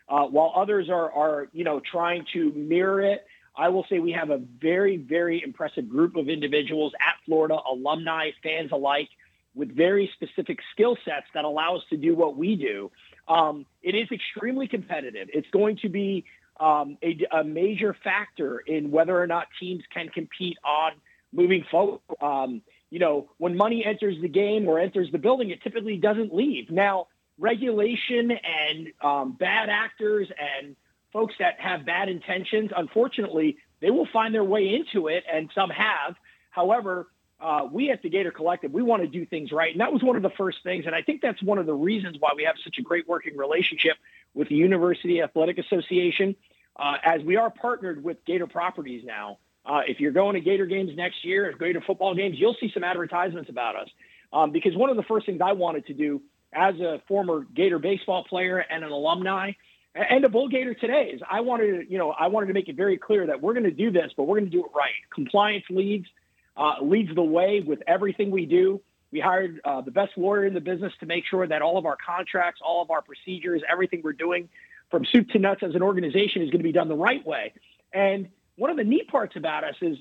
[0.09, 3.25] uh, while others are, are, you know, trying to mirror it,
[3.57, 8.31] I will say we have a very, very impressive group of individuals at Florida, alumni,
[8.43, 9.11] fans alike,
[9.55, 12.91] with very specific skill sets that allow us to do what we do.
[13.29, 15.29] Um, it is extremely competitive.
[15.33, 16.25] It's going to be
[16.59, 20.93] um, a, a, major factor in whether or not teams can compete on
[21.33, 22.01] moving forward.
[22.21, 26.35] Um, you know, when money enters the game or enters the building, it typically doesn't
[26.35, 26.71] leave.
[26.71, 27.07] Now,
[27.39, 30.77] regulation and um, bad actors and
[31.13, 35.71] folks that have bad intentions, unfortunately, they will find their way into it, and some
[35.71, 36.15] have.
[36.51, 37.09] However,
[37.43, 39.73] uh, we at the Gator Collective, we want to do things right.
[39.73, 40.87] And that was one of the first things.
[40.87, 43.37] And I think that's one of the reasons why we have such a great working
[43.37, 43.97] relationship
[44.33, 46.37] with the University Athletic Association,
[46.77, 49.39] uh, as we are partnered with Gator Properties now.
[49.67, 52.71] Uh, if you're going to Gator games next year, or Gator football games, you'll see
[52.73, 53.89] some advertisements about us.
[54.33, 57.79] Um, because one of the first things I wanted to do as a former Gator
[57.79, 59.53] baseball player and an alumni
[59.95, 62.77] and a Bull Gator today is I wanted you know, I wanted to make it
[62.77, 64.93] very clear that we're going to do this, but we're going to do it right.
[65.13, 66.07] Compliance leads–
[66.57, 68.81] uh, leads the way with everything we do.
[69.11, 71.85] We hired uh, the best lawyer in the business to make sure that all of
[71.85, 74.49] our contracts, all of our procedures, everything we're doing
[74.91, 77.53] from soup to nuts as an organization is going to be done the right way.
[77.93, 79.99] And one of the neat parts about us is,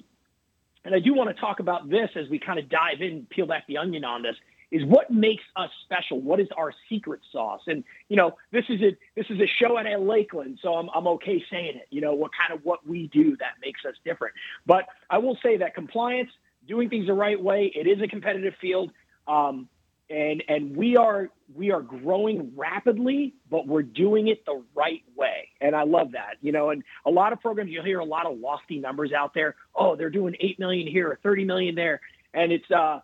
[0.86, 3.46] and I do want to talk about this as we kind of dive in, peel
[3.46, 4.36] back the onion on this,
[4.72, 6.22] is what makes us special.
[6.22, 7.62] What is our secret sauce?
[7.68, 11.08] And you know, this is a this is a show at Lakeland, so I'm I'm
[11.08, 11.88] okay saying it.
[11.90, 14.34] You know, what kind of what we do that makes us different.
[14.66, 16.30] But I will say that compliance,
[16.68, 18.92] doing things the right way, it is a competitive field.
[19.28, 19.68] Um,
[20.10, 25.50] and and we are we are growing rapidly, but we're doing it the right way,
[25.62, 26.36] and I love that.
[26.42, 29.34] You know, and a lot of programs you'll hear a lot of lofty numbers out
[29.34, 29.56] there.
[29.74, 32.02] Oh, they're doing eight million here or thirty million there,
[32.34, 33.00] and it's uh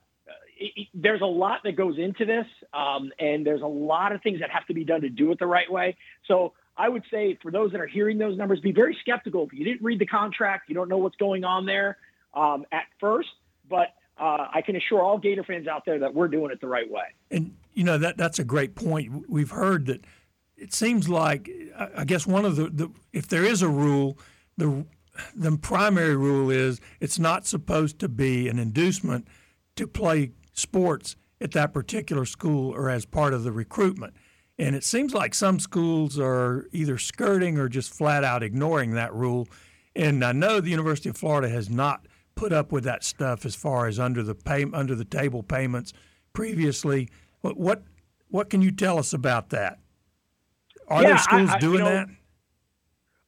[0.59, 4.39] it, there's a lot that goes into this, um, and there's a lot of things
[4.41, 5.95] that have to be done to do it the right way.
[6.27, 9.45] So I would say for those that are hearing those numbers, be very skeptical.
[9.45, 11.97] If you didn't read the contract, you don't know what's going on there
[12.33, 13.29] um, at first,
[13.69, 16.67] but uh, I can assure all Gator fans out there that we're doing it the
[16.67, 17.06] right way.
[17.30, 19.30] And you know that that's a great point.
[19.30, 20.03] We've heard that
[20.56, 21.49] it seems like
[21.95, 24.17] I guess one of the, the if there is a rule,
[24.58, 24.86] the
[25.36, 29.27] the primary rule is it's not supposed to be an inducement
[29.75, 34.15] to play sports at that particular school or as part of the recruitment.
[34.60, 39.13] And it seems like some schools are either skirting or just flat out ignoring that
[39.13, 39.47] rule.
[39.95, 43.56] And I know the University of Florida has not put up with that stuff as
[43.56, 45.91] far as under the pay, under the table payments
[46.34, 47.10] previously.
[47.41, 47.84] What what,
[48.30, 49.80] what can you tell us about that?
[50.88, 52.08] Are yeah, there schools I, I, doing you know, that?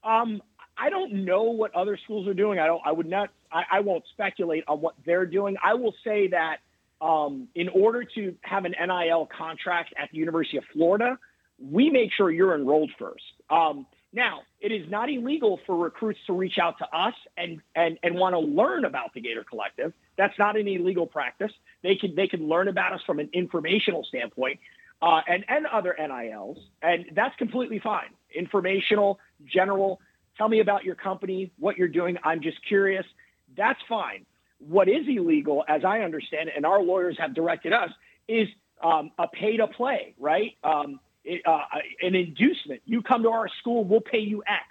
[0.04, 0.41] Um,
[0.78, 2.60] I don't know what other schools are doing.
[2.60, 2.82] I don't.
[2.86, 3.30] I would not.
[3.52, 5.58] I, I won't speculate on what they're doing.
[5.62, 6.58] I will say that
[7.02, 11.17] um, in order to have an NIL contract at the University of Florida,
[11.62, 13.24] we make sure you're enrolled first.
[13.50, 18.00] Um, now, it is not illegal for recruits to reach out to us and, and,
[18.02, 19.93] and want to learn about the Gator Collective.
[20.17, 21.52] That's not an illegal practice.
[21.84, 24.60] They can they can learn about us from an informational standpoint,
[25.02, 28.10] uh, and and other NILs, and that's completely fine.
[28.36, 30.02] Informational, general.
[30.38, 32.17] Tell me about your company, what you're doing.
[32.24, 33.06] I'm just curious.
[33.56, 34.26] That's fine.
[34.58, 37.89] What is illegal, as I understand it, and our lawyers have directed us,
[38.28, 38.48] is
[38.84, 40.58] um, a pay to play, right?
[40.63, 41.00] Um,
[41.45, 41.59] uh,
[42.01, 42.81] an inducement.
[42.85, 44.63] You come to our school, we'll pay you X.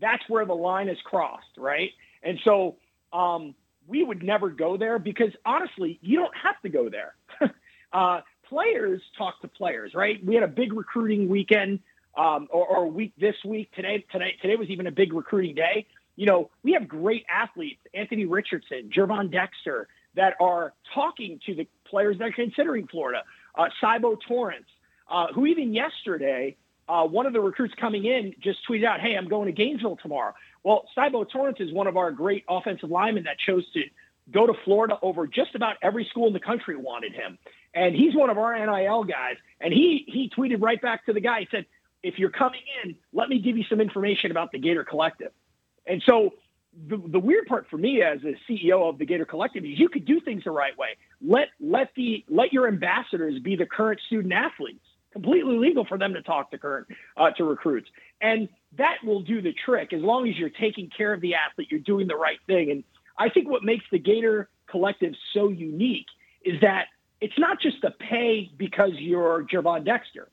[0.00, 1.90] That's where the line is crossed, right?
[2.22, 2.76] And so
[3.12, 3.54] um,
[3.86, 7.14] we would never go there because honestly, you don't have to go there.
[7.92, 10.24] uh, players talk to players, right?
[10.24, 11.80] We had a big recruiting weekend
[12.16, 13.70] um, or, or week this week.
[13.74, 15.86] Today, today, today was even a big recruiting day
[16.18, 21.68] you know, we have great athletes, Anthony Richardson, Gervon Dexter, that are talking to the
[21.88, 23.22] players that are considering Florida.
[23.54, 24.66] Uh, Cybo Torrence,
[25.08, 26.56] uh, who even yesterday,
[26.88, 29.96] uh, one of the recruits coming in just tweeted out, "Hey, I'm going to Gainesville
[29.96, 33.84] tomorrow." Well, Cybo Torrence is one of our great offensive linemen that chose to
[34.30, 37.38] go to Florida over just about every school in the country wanted him,
[37.74, 39.36] and he's one of our NIL guys.
[39.60, 41.40] And he he tweeted right back to the guy.
[41.40, 41.66] He said,
[42.02, 45.32] "If you're coming in, let me give you some information about the Gator Collective."
[45.86, 46.34] And so
[46.86, 49.88] the, the weird part for me as a CEO of the Gator Collective is you
[49.88, 50.96] could do things the right way.
[51.20, 54.84] Let let the let your ambassadors be the current student athletes.
[55.20, 57.88] Completely legal for them to talk to current uh, to recruits,
[58.20, 61.68] and that will do the trick as long as you're taking care of the athlete.
[61.72, 62.84] You're doing the right thing, and
[63.18, 66.06] I think what makes the Gator Collective so unique
[66.44, 66.86] is that
[67.20, 70.28] it's not just a pay because you're Gervon Dexter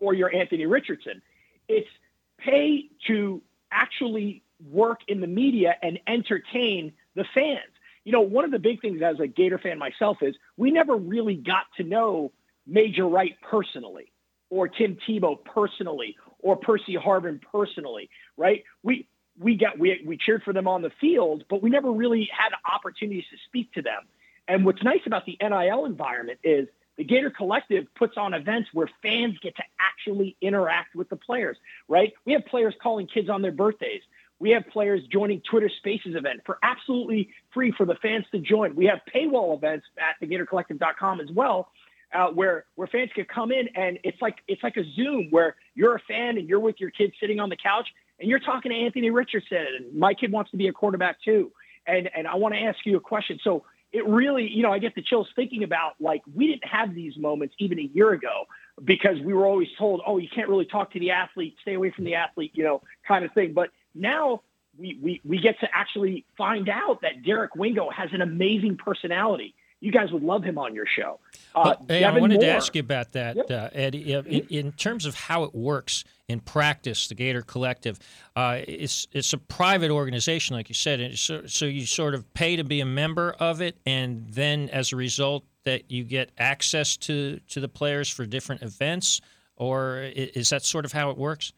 [0.00, 1.20] or you're Anthony Richardson.
[1.68, 1.90] It's
[2.38, 7.60] pay to actually work in the media and entertain the fans.
[8.04, 10.96] You know, one of the big things as a Gator fan myself is we never
[10.96, 12.32] really got to know
[12.70, 14.12] Major Wright personally,
[14.48, 18.64] or Tim Tebow personally, or Percy Harvin personally, right?
[18.82, 22.28] We we got we we cheered for them on the field, but we never really
[22.32, 24.02] had opportunities to speak to them.
[24.48, 28.88] And what's nice about the NIL environment is the Gator Collective puts on events where
[29.02, 31.56] fans get to actually interact with the players,
[31.88, 32.12] right?
[32.26, 34.02] We have players calling kids on their birthdays
[34.40, 38.74] We have players joining Twitter Spaces event for absolutely free for the fans to join.
[38.74, 41.68] We have paywall events at thegatorcollective.com as well,
[42.12, 45.56] uh, where where fans could come in and it's like it's like a Zoom where
[45.74, 48.72] you're a fan and you're with your kids sitting on the couch and you're talking
[48.72, 51.52] to Anthony Richardson and my kid wants to be a quarterback too.
[51.86, 53.38] And and I want to ask you a question.
[53.42, 56.94] So it really, you know, I get the chills thinking about like we didn't have
[56.94, 58.46] these moments even a year ago
[58.82, 61.90] because we were always told, oh, you can't really talk to the athlete, stay away
[61.90, 63.52] from the athlete, you know, kind of thing.
[63.52, 64.42] But now
[64.78, 69.54] we, we, we get to actually find out that Derek Wingo has an amazing personality.
[69.80, 71.18] You guys would love him on your show.
[71.54, 73.50] Uh, hey, I wanted Moore, to ask you about that, yep.
[73.50, 74.12] uh, Eddie.
[74.12, 77.98] In, in, terms of how it works in practice, the Gator Collective,
[78.36, 81.16] uh, it's it's a private organization, like you said.
[81.18, 84.92] So, so you sort of pay to be a member of it, and then as
[84.92, 89.22] a result, that you get access to to the players for different events,
[89.56, 91.54] or is that sort of how it works?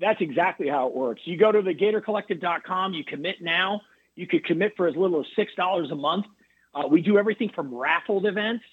[0.00, 1.22] That's exactly how it works.
[1.24, 3.82] You go to thegatorcollective.com, you commit now.
[4.16, 6.26] You could commit for as little as six dollars a month.
[6.74, 8.64] Uh, we do everything from raffled events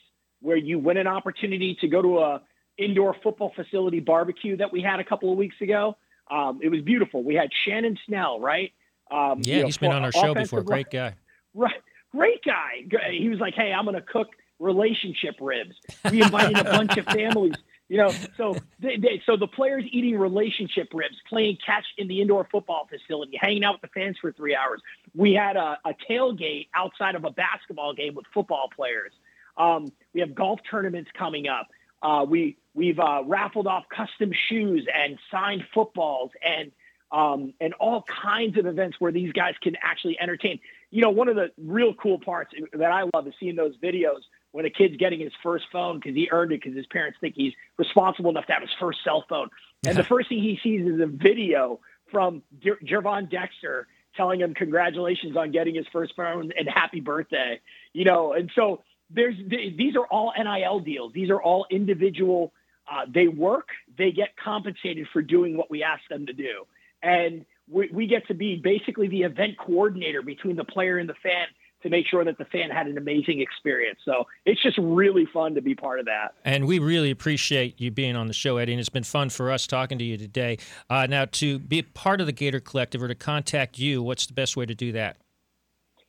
[0.41, 2.41] where you win an opportunity to go to a
[2.77, 5.95] indoor football facility barbecue that we had a couple of weeks ago.
[6.29, 7.23] Um, it was beautiful.
[7.23, 8.71] We had Shannon Snell, right?
[9.11, 10.63] Um, yeah, you know, he's been on our show before.
[10.63, 11.15] Great guy.
[11.53, 11.81] Right,
[12.13, 12.85] great guy.
[13.11, 15.75] He was like, "Hey, I'm going to cook relationship ribs."
[16.09, 17.55] We invited a bunch of families.
[17.91, 22.21] You know, so they, they, so the players eating relationship ribs, playing catch in the
[22.21, 24.79] indoor football facility, hanging out with the fans for three hours.
[25.13, 29.11] We had a, a tailgate outside of a basketball game with football players.
[29.57, 31.67] Um, we have golf tournaments coming up.
[32.01, 36.71] Uh, we we've uh, raffled off custom shoes and signed footballs and
[37.11, 40.61] um, and all kinds of events where these guys can actually entertain.
[40.91, 44.21] You know, one of the real cool parts that I love is seeing those videos
[44.51, 47.35] when a kid's getting his first phone because he earned it because his parents think
[47.35, 49.49] he's responsible enough to have his first cell phone.
[49.85, 51.79] And the first thing he sees is a video
[52.11, 57.59] from Gervon Dexter telling him congratulations on getting his first phone and happy birthday.
[57.93, 61.13] You know, and so there's these are all NIL deals.
[61.13, 62.53] These are all individual.
[62.91, 63.69] Uh, they work.
[63.97, 66.65] They get compensated for doing what we ask them to do,
[67.01, 71.15] and we, we get to be basically the event coordinator between the player and the
[71.23, 71.47] fan
[71.83, 73.99] to make sure that the fan had an amazing experience.
[74.05, 76.33] So it's just really fun to be part of that.
[76.45, 78.73] And we really appreciate you being on the show, Eddie.
[78.73, 80.57] And it's been fun for us talking to you today.
[80.89, 84.25] Uh, now, to be a part of the Gator Collective or to contact you, what's
[84.25, 85.17] the best way to do that?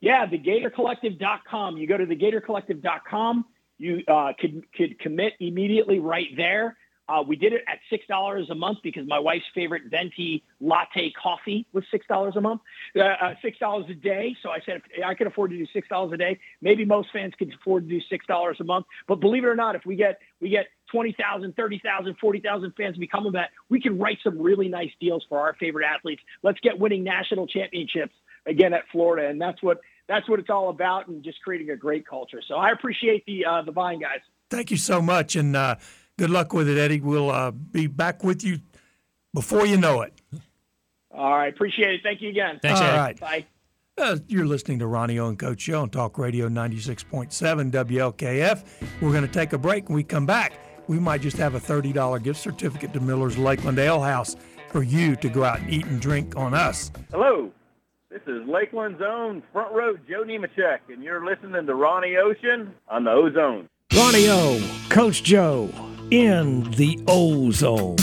[0.01, 1.77] Yeah, thegatorcollective.com.
[1.77, 3.45] You go to thegatorcollective.com.
[3.79, 6.77] You uh, could, could commit immediately right there.
[7.09, 11.12] Uh, we did it at six dollars a month because my wife's favorite venti latte
[11.21, 12.61] coffee was six dollars a month,
[12.97, 14.37] uh, uh, six dollars a day.
[14.43, 17.09] So I said if I could afford to do six dollars a day, maybe most
[17.12, 18.87] fans could afford to do six dollars a month.
[19.09, 23.33] But believe it or not, if we get we get 20,000, 30,000, 40,000 fans becoming
[23.33, 26.23] that, we can write some really nice deals for our favorite athletes.
[26.43, 28.15] Let's get winning national championships
[28.47, 31.77] again at Florida, and that's what that's what it's all about, and just creating a
[31.77, 32.43] great culture.
[32.47, 34.21] So I appreciate the uh, the Vine guys.
[34.51, 35.77] Thank you so much, and uh,
[36.18, 37.01] good luck with it, Eddie.
[37.01, 38.59] We'll uh, be back with you
[39.35, 40.12] before you know it.
[41.11, 42.01] All right, appreciate it.
[42.03, 42.59] Thank you again.
[42.62, 42.98] Thanks, All Eddie.
[42.98, 43.46] right, bye.
[43.98, 48.64] Uh, you're listening to Ronnie O and Coach Show on Talk Radio 96.7 WLKF.
[49.03, 49.88] We're going to take a break.
[49.88, 50.55] When we come back,
[50.88, 54.35] we might just have a $30 gift certificate to Miller's Lakeland Ale House
[54.70, 56.90] for you to go out and eat and drink on us.
[57.11, 57.51] Hello.
[58.09, 63.05] This is Lakeland's own front row Joe Nemechek, and you're listening to Ronnie Ocean on
[63.05, 63.68] the Ozone.
[63.94, 65.70] Ronnie O, Coach Joe,
[66.12, 67.96] in the Ozone.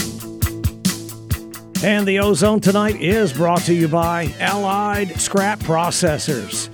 [1.84, 6.68] And the Ozone tonight is brought to you by Allied Scrap Processors.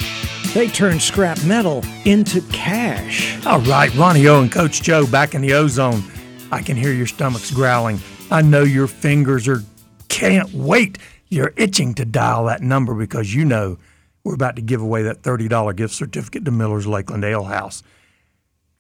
[0.55, 3.45] They turn scrap metal into cash.
[3.45, 6.03] All right, Ronnie O and Coach Joe back in the Ozone.
[6.51, 8.01] I can hear your stomachs growling.
[8.31, 9.63] I know your fingers are
[10.09, 13.77] can't wait you're itching to dial that number because you know
[14.25, 17.83] we're about to give away that $30 gift certificate to Miller's Lakeland Ale House.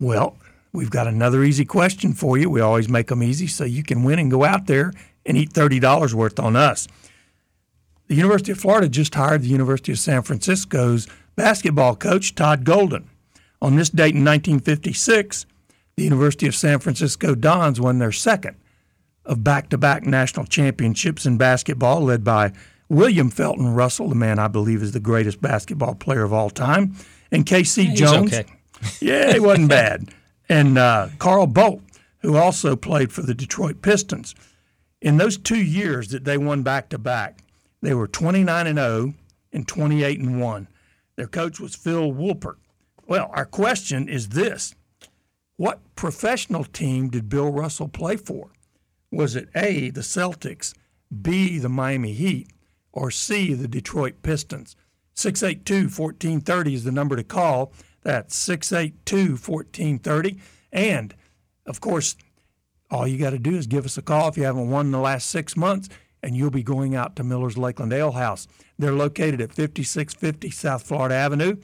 [0.00, 0.36] Well,
[0.76, 2.48] we've got another easy question for you.
[2.48, 4.92] We always make them easy so you can win and go out there
[5.24, 6.86] and eat $30 worth on us.
[8.08, 13.10] The University of Florida just hired the University of San Francisco's basketball coach, Todd Golden.
[13.60, 15.46] On this date in 1956,
[15.96, 18.56] the University of San Francisco Dons won their second
[19.24, 22.52] of back to back national championships in basketball, led by
[22.88, 26.94] William Felton Russell, the man I believe is the greatest basketball player of all time,
[27.32, 27.92] and K.C.
[27.94, 28.32] Jones.
[28.32, 28.44] Okay.
[29.00, 30.14] yeah, he wasn't bad.
[30.48, 31.82] And uh, Carl Boldt,
[32.20, 34.34] who also played for the Detroit Pistons.
[35.00, 37.40] In those two years that they won back to back,
[37.82, 39.14] they were 29 and 0
[39.52, 40.68] and 28 and 1.
[41.16, 42.56] Their coach was Phil Woolpert.
[43.06, 44.74] Well, our question is this
[45.56, 48.50] What professional team did Bill Russell play for?
[49.10, 50.74] Was it A, the Celtics,
[51.22, 52.48] B, the Miami Heat,
[52.92, 54.74] or C, the Detroit Pistons.
[55.14, 57.72] 682 1430 is the number to call.
[58.06, 60.38] That's 682 1430.
[60.70, 61.12] And,
[61.66, 62.14] of course,
[62.88, 64.92] all you got to do is give us a call if you haven't won in
[64.92, 65.88] the last six months,
[66.22, 68.46] and you'll be going out to Miller's Lakeland Ale House.
[68.78, 71.56] They're located at 5650 South Florida Avenue,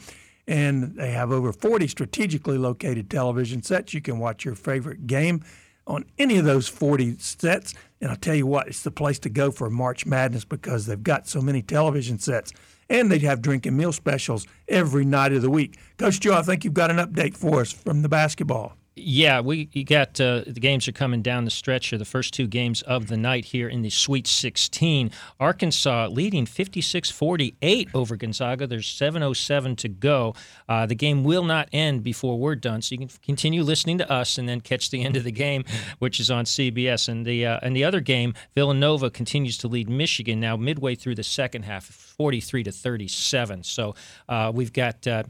[0.48, 3.94] and they have over 40 strategically located television sets.
[3.94, 5.44] You can watch your favorite game
[5.86, 7.72] on any of those 40 sets.
[8.00, 11.00] And I'll tell you what, it's the place to go for March Madness because they've
[11.00, 12.52] got so many television sets.
[12.92, 15.78] And they'd have drink and meal specials every night of the week.
[15.96, 18.76] Coach Joe, I think you've got an update for us from the basketball.
[18.94, 21.98] Yeah, we got uh, the games are coming down the stretch here.
[21.98, 25.10] The first two games of the night here in the Sweet 16.
[25.40, 28.66] Arkansas leading 56-48 over Gonzaga.
[28.66, 30.34] There's 7:07 to go.
[30.68, 34.12] Uh, the game will not end before we're done, so you can continue listening to
[34.12, 35.64] us and then catch the end of the game,
[35.98, 37.08] which is on CBS.
[37.08, 41.14] And the uh, and the other game, Villanova continues to lead Michigan now midway through
[41.14, 43.62] the second half, 43 to 37.
[43.62, 43.94] So
[44.28, 45.22] uh, we've got uh,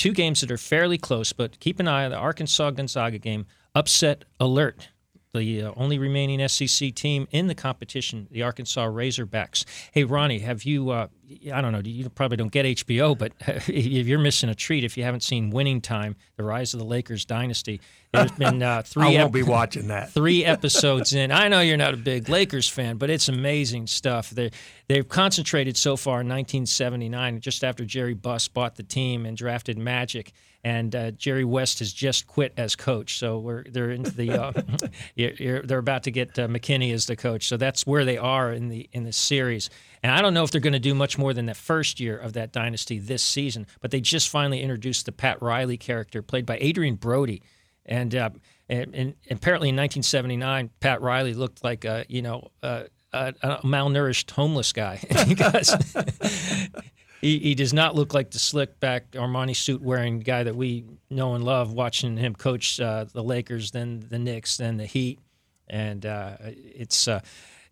[0.00, 3.44] two games that are fairly close, but keep an eye on the Arkansas Gonzaga game.
[3.74, 4.88] Upset alert.
[5.32, 9.64] The uh, only remaining SEC team in the competition, the Arkansas Razorbacks.
[9.92, 10.90] Hey, Ronnie, have you?
[10.90, 11.06] Uh,
[11.52, 11.80] I don't know.
[11.84, 13.32] You probably don't get HBO, but
[13.68, 16.86] if you're missing a treat if you haven't seen Winning Time: The Rise of the
[16.86, 17.80] Lakers Dynasty.
[18.12, 19.16] There's been uh, three.
[19.16, 20.10] I won't ep- be watching that.
[20.12, 21.30] three episodes in.
[21.30, 24.30] I know you're not a big Lakers fan, but it's amazing stuff.
[24.30, 24.50] They
[24.88, 29.78] they've concentrated so far in 1979, just after Jerry Buss bought the team and drafted
[29.78, 33.18] Magic and uh, Jerry West has just quit as coach.
[33.18, 34.52] So we're they're into the uh,
[35.14, 37.46] you're, you're, they're about to get uh, McKinney as the coach.
[37.46, 39.70] So that's where they are in the in the series.
[40.02, 42.16] And I don't know if they're going to do much more than the first year
[42.16, 43.66] of that dynasty this season.
[43.80, 47.42] But they just finally introduced the Pat Riley character, played by Adrien Brody,
[47.86, 48.14] and.
[48.14, 48.30] Uh,
[48.68, 53.32] and, and, apparently in 1979, Pat Riley looked like a you know a, a
[53.64, 55.74] malnourished homeless guy because
[57.20, 60.84] he, he does not look like the slick back Armani suit wearing guy that we
[61.10, 61.72] know and love.
[61.72, 65.18] Watching him coach uh, the Lakers, then the Knicks, then the Heat,
[65.68, 67.20] and uh, it's uh,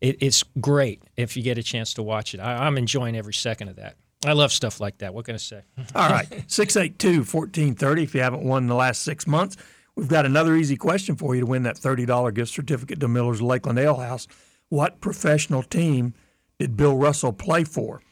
[0.00, 2.40] it, it's great if you get a chance to watch it.
[2.40, 3.96] I, I'm enjoying every second of that.
[4.26, 5.14] I love stuff like that.
[5.14, 5.62] What can I say?
[5.94, 8.02] All right, 682 1430.
[8.02, 9.56] If you haven't won in the last six months,
[9.94, 13.40] we've got another easy question for you to win that $30 gift certificate to Miller's
[13.40, 14.26] Lakeland Ale House.
[14.68, 16.12] What professional team
[16.58, 18.02] did Bill Russell play for?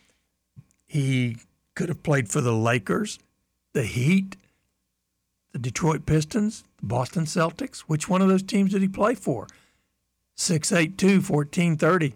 [0.86, 1.38] He
[1.74, 3.18] could have played for the Lakers,
[3.72, 4.36] the Heat,
[5.52, 7.80] the Detroit Pistons, the Boston Celtics.
[7.80, 9.46] Which one of those teams did he play for?
[10.36, 12.14] 682 1430.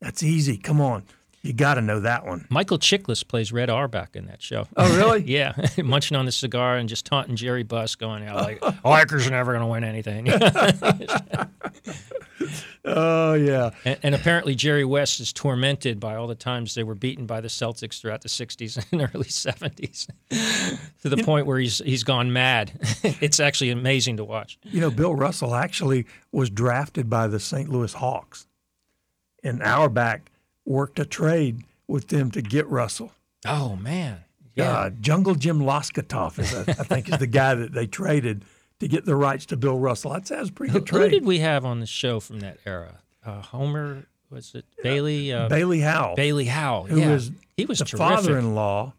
[0.00, 0.56] That's easy.
[0.56, 1.04] Come on.
[1.48, 2.46] You got to know that one.
[2.50, 4.68] Michael Chiklis plays Red Auerbach in that show.
[4.76, 5.22] Oh, really?
[5.26, 9.30] yeah, munching on the cigar and just taunting Jerry Buss, going out like, "Lakers are
[9.30, 10.28] never going to win anything."
[12.84, 13.70] oh yeah.
[13.86, 17.40] And, and, apparently Jerry West is tormented by all the times they were beaten by
[17.40, 20.06] the Celtics throughout the '60s and early '70s,
[21.00, 22.72] to the point where he's he's gone mad.
[23.22, 24.58] it's actually amazing to watch.
[24.64, 27.70] You know, Bill Russell actually was drafted by the St.
[27.70, 28.46] Louis Hawks,
[29.42, 30.30] and Auerbach
[30.68, 33.12] worked a trade with them to get Russell.
[33.46, 34.24] Oh man.
[34.54, 34.72] Yeah.
[34.72, 38.44] Uh, Jungle Jim Loscutoff is, a, I think, is the guy that they traded
[38.80, 40.12] to get the rights to Bill Russell.
[40.12, 41.04] That sounds pretty good trade.
[41.04, 42.98] Who did we have on the show from that era?
[43.24, 45.32] Uh, Homer was it Bailey?
[45.32, 46.16] Uh, Bailey Howell.
[46.16, 46.84] Bailey Howell.
[46.84, 47.12] Who yeah.
[47.12, 47.98] was he was the terrific.
[47.98, 48.92] father-in-law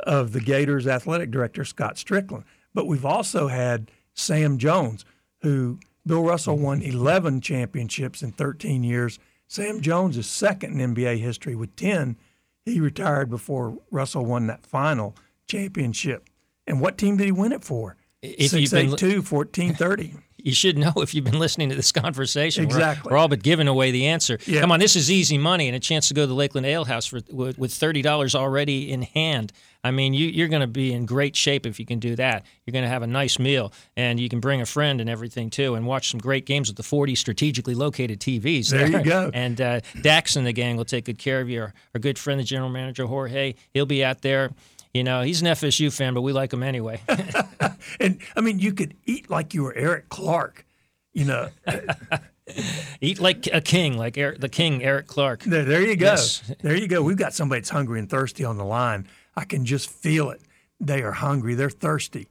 [0.00, 2.44] of the Gators athletic director Scott Stricklin.
[2.72, 5.04] But we've also had Sam Jones,
[5.42, 9.18] who Bill Russell won 11 championships in 13 years.
[9.52, 12.16] Sam Jones is second in NBA history with 10.
[12.64, 15.16] He retired before Russell won that final
[15.48, 16.28] championship.
[16.68, 17.96] And what team did he win it for?
[18.22, 20.14] If Six eight two fourteen thirty.
[20.42, 22.64] You should know if you've been listening to this conversation.
[22.64, 23.10] Exactly.
[23.10, 24.38] We're, we're all but giving away the answer.
[24.46, 24.62] Yeah.
[24.62, 26.86] Come on, this is easy money and a chance to go to the Lakeland Ale
[26.86, 29.52] House for, with, with thirty dollars already in hand.
[29.84, 32.44] I mean, you, you're going to be in great shape if you can do that.
[32.64, 35.50] You're going to have a nice meal, and you can bring a friend and everything
[35.50, 38.70] too, and watch some great games with the 40 strategically located TVs.
[38.70, 39.30] There you go.
[39.32, 41.62] And uh, Dax and the gang will take good care of you.
[41.62, 44.50] Our, our good friend, the general manager Jorge, he'll be out there.
[44.92, 47.00] You know, he's an FSU fan, but we like him anyway.
[48.00, 50.66] and I mean, you could eat like you were Eric Clark.
[51.12, 51.48] You know,
[53.00, 55.42] eat like a king, like Eric, the king, Eric Clark.
[55.42, 56.06] There, there you go.
[56.06, 56.42] Yes.
[56.60, 57.02] There you go.
[57.02, 59.08] We've got somebody that's hungry and thirsty on the line.
[59.36, 60.42] I can just feel it.
[60.78, 61.54] They are hungry.
[61.54, 62.28] They're thirsty.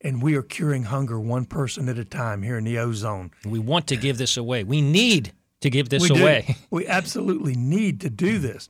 [0.00, 3.30] And we are curing hunger one person at a time here in the ozone.
[3.44, 4.62] We want to give this away.
[4.62, 6.22] We need to give this we do.
[6.22, 6.56] away.
[6.70, 8.68] We absolutely need to do this.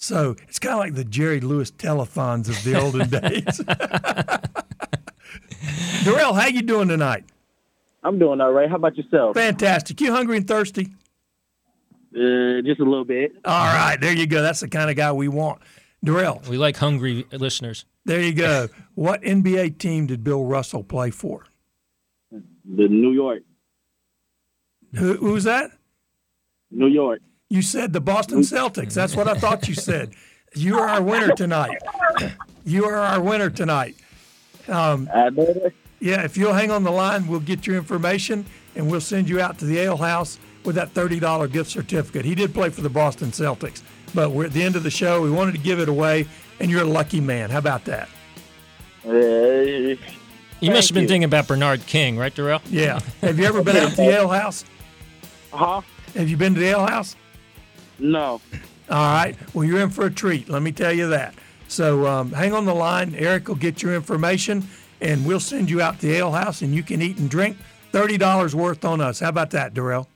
[0.00, 3.60] So it's kind of like the Jerry Lewis telethons of the olden days.
[6.04, 7.24] Darrell, how you doing tonight?
[8.04, 8.70] I'm doing all right.
[8.70, 9.34] How about yourself?
[9.34, 10.00] Fantastic.
[10.00, 10.86] You hungry and thirsty?
[12.14, 13.32] Uh, just a little bit.
[13.44, 14.40] All right, there you go.
[14.40, 15.60] That's the kind of guy we want.
[16.04, 17.84] Darrell, We like hungry listeners.
[18.04, 18.68] there you go.
[18.94, 21.44] what NBA team did Bill Russell play for?
[22.30, 23.42] The New York,
[24.94, 25.72] Who, who's that?
[26.70, 27.20] New York.
[27.50, 28.92] You said the Boston Celtics.
[28.94, 30.10] That's what I thought you said.
[30.54, 31.78] You are our winner tonight.
[32.64, 33.96] You are our winner tonight.
[34.68, 35.72] Um, I know that.
[36.00, 38.44] yeah, if you'll hang on the line, we'll get your information
[38.76, 42.26] and we'll send you out to the Ale House with that $30 gift certificate.
[42.26, 43.80] He did play for the Boston Celtics,
[44.14, 45.22] but we're at the end of the show.
[45.22, 46.26] We wanted to give it away,
[46.60, 47.48] and you're a lucky man.
[47.48, 48.08] How about that?
[49.06, 49.10] Uh,
[50.60, 51.08] You must have been you.
[51.08, 52.60] thinking about Bernard King, right, Darrell?
[52.68, 53.00] Yeah.
[53.22, 54.66] Have you ever been out to the Ale House?
[55.52, 55.80] huh?
[56.14, 57.16] Have you been to the Ale House?
[57.98, 58.40] No.
[58.90, 59.36] All right.
[59.54, 60.48] Well, you're in for a treat.
[60.48, 61.34] Let me tell you that.
[61.68, 63.14] So um, hang on the line.
[63.14, 64.66] Eric will get your information,
[65.00, 67.56] and we'll send you out to the ale house, and you can eat and drink.
[67.92, 69.20] Thirty dollars worth on us.
[69.20, 70.08] How about that, Darrell?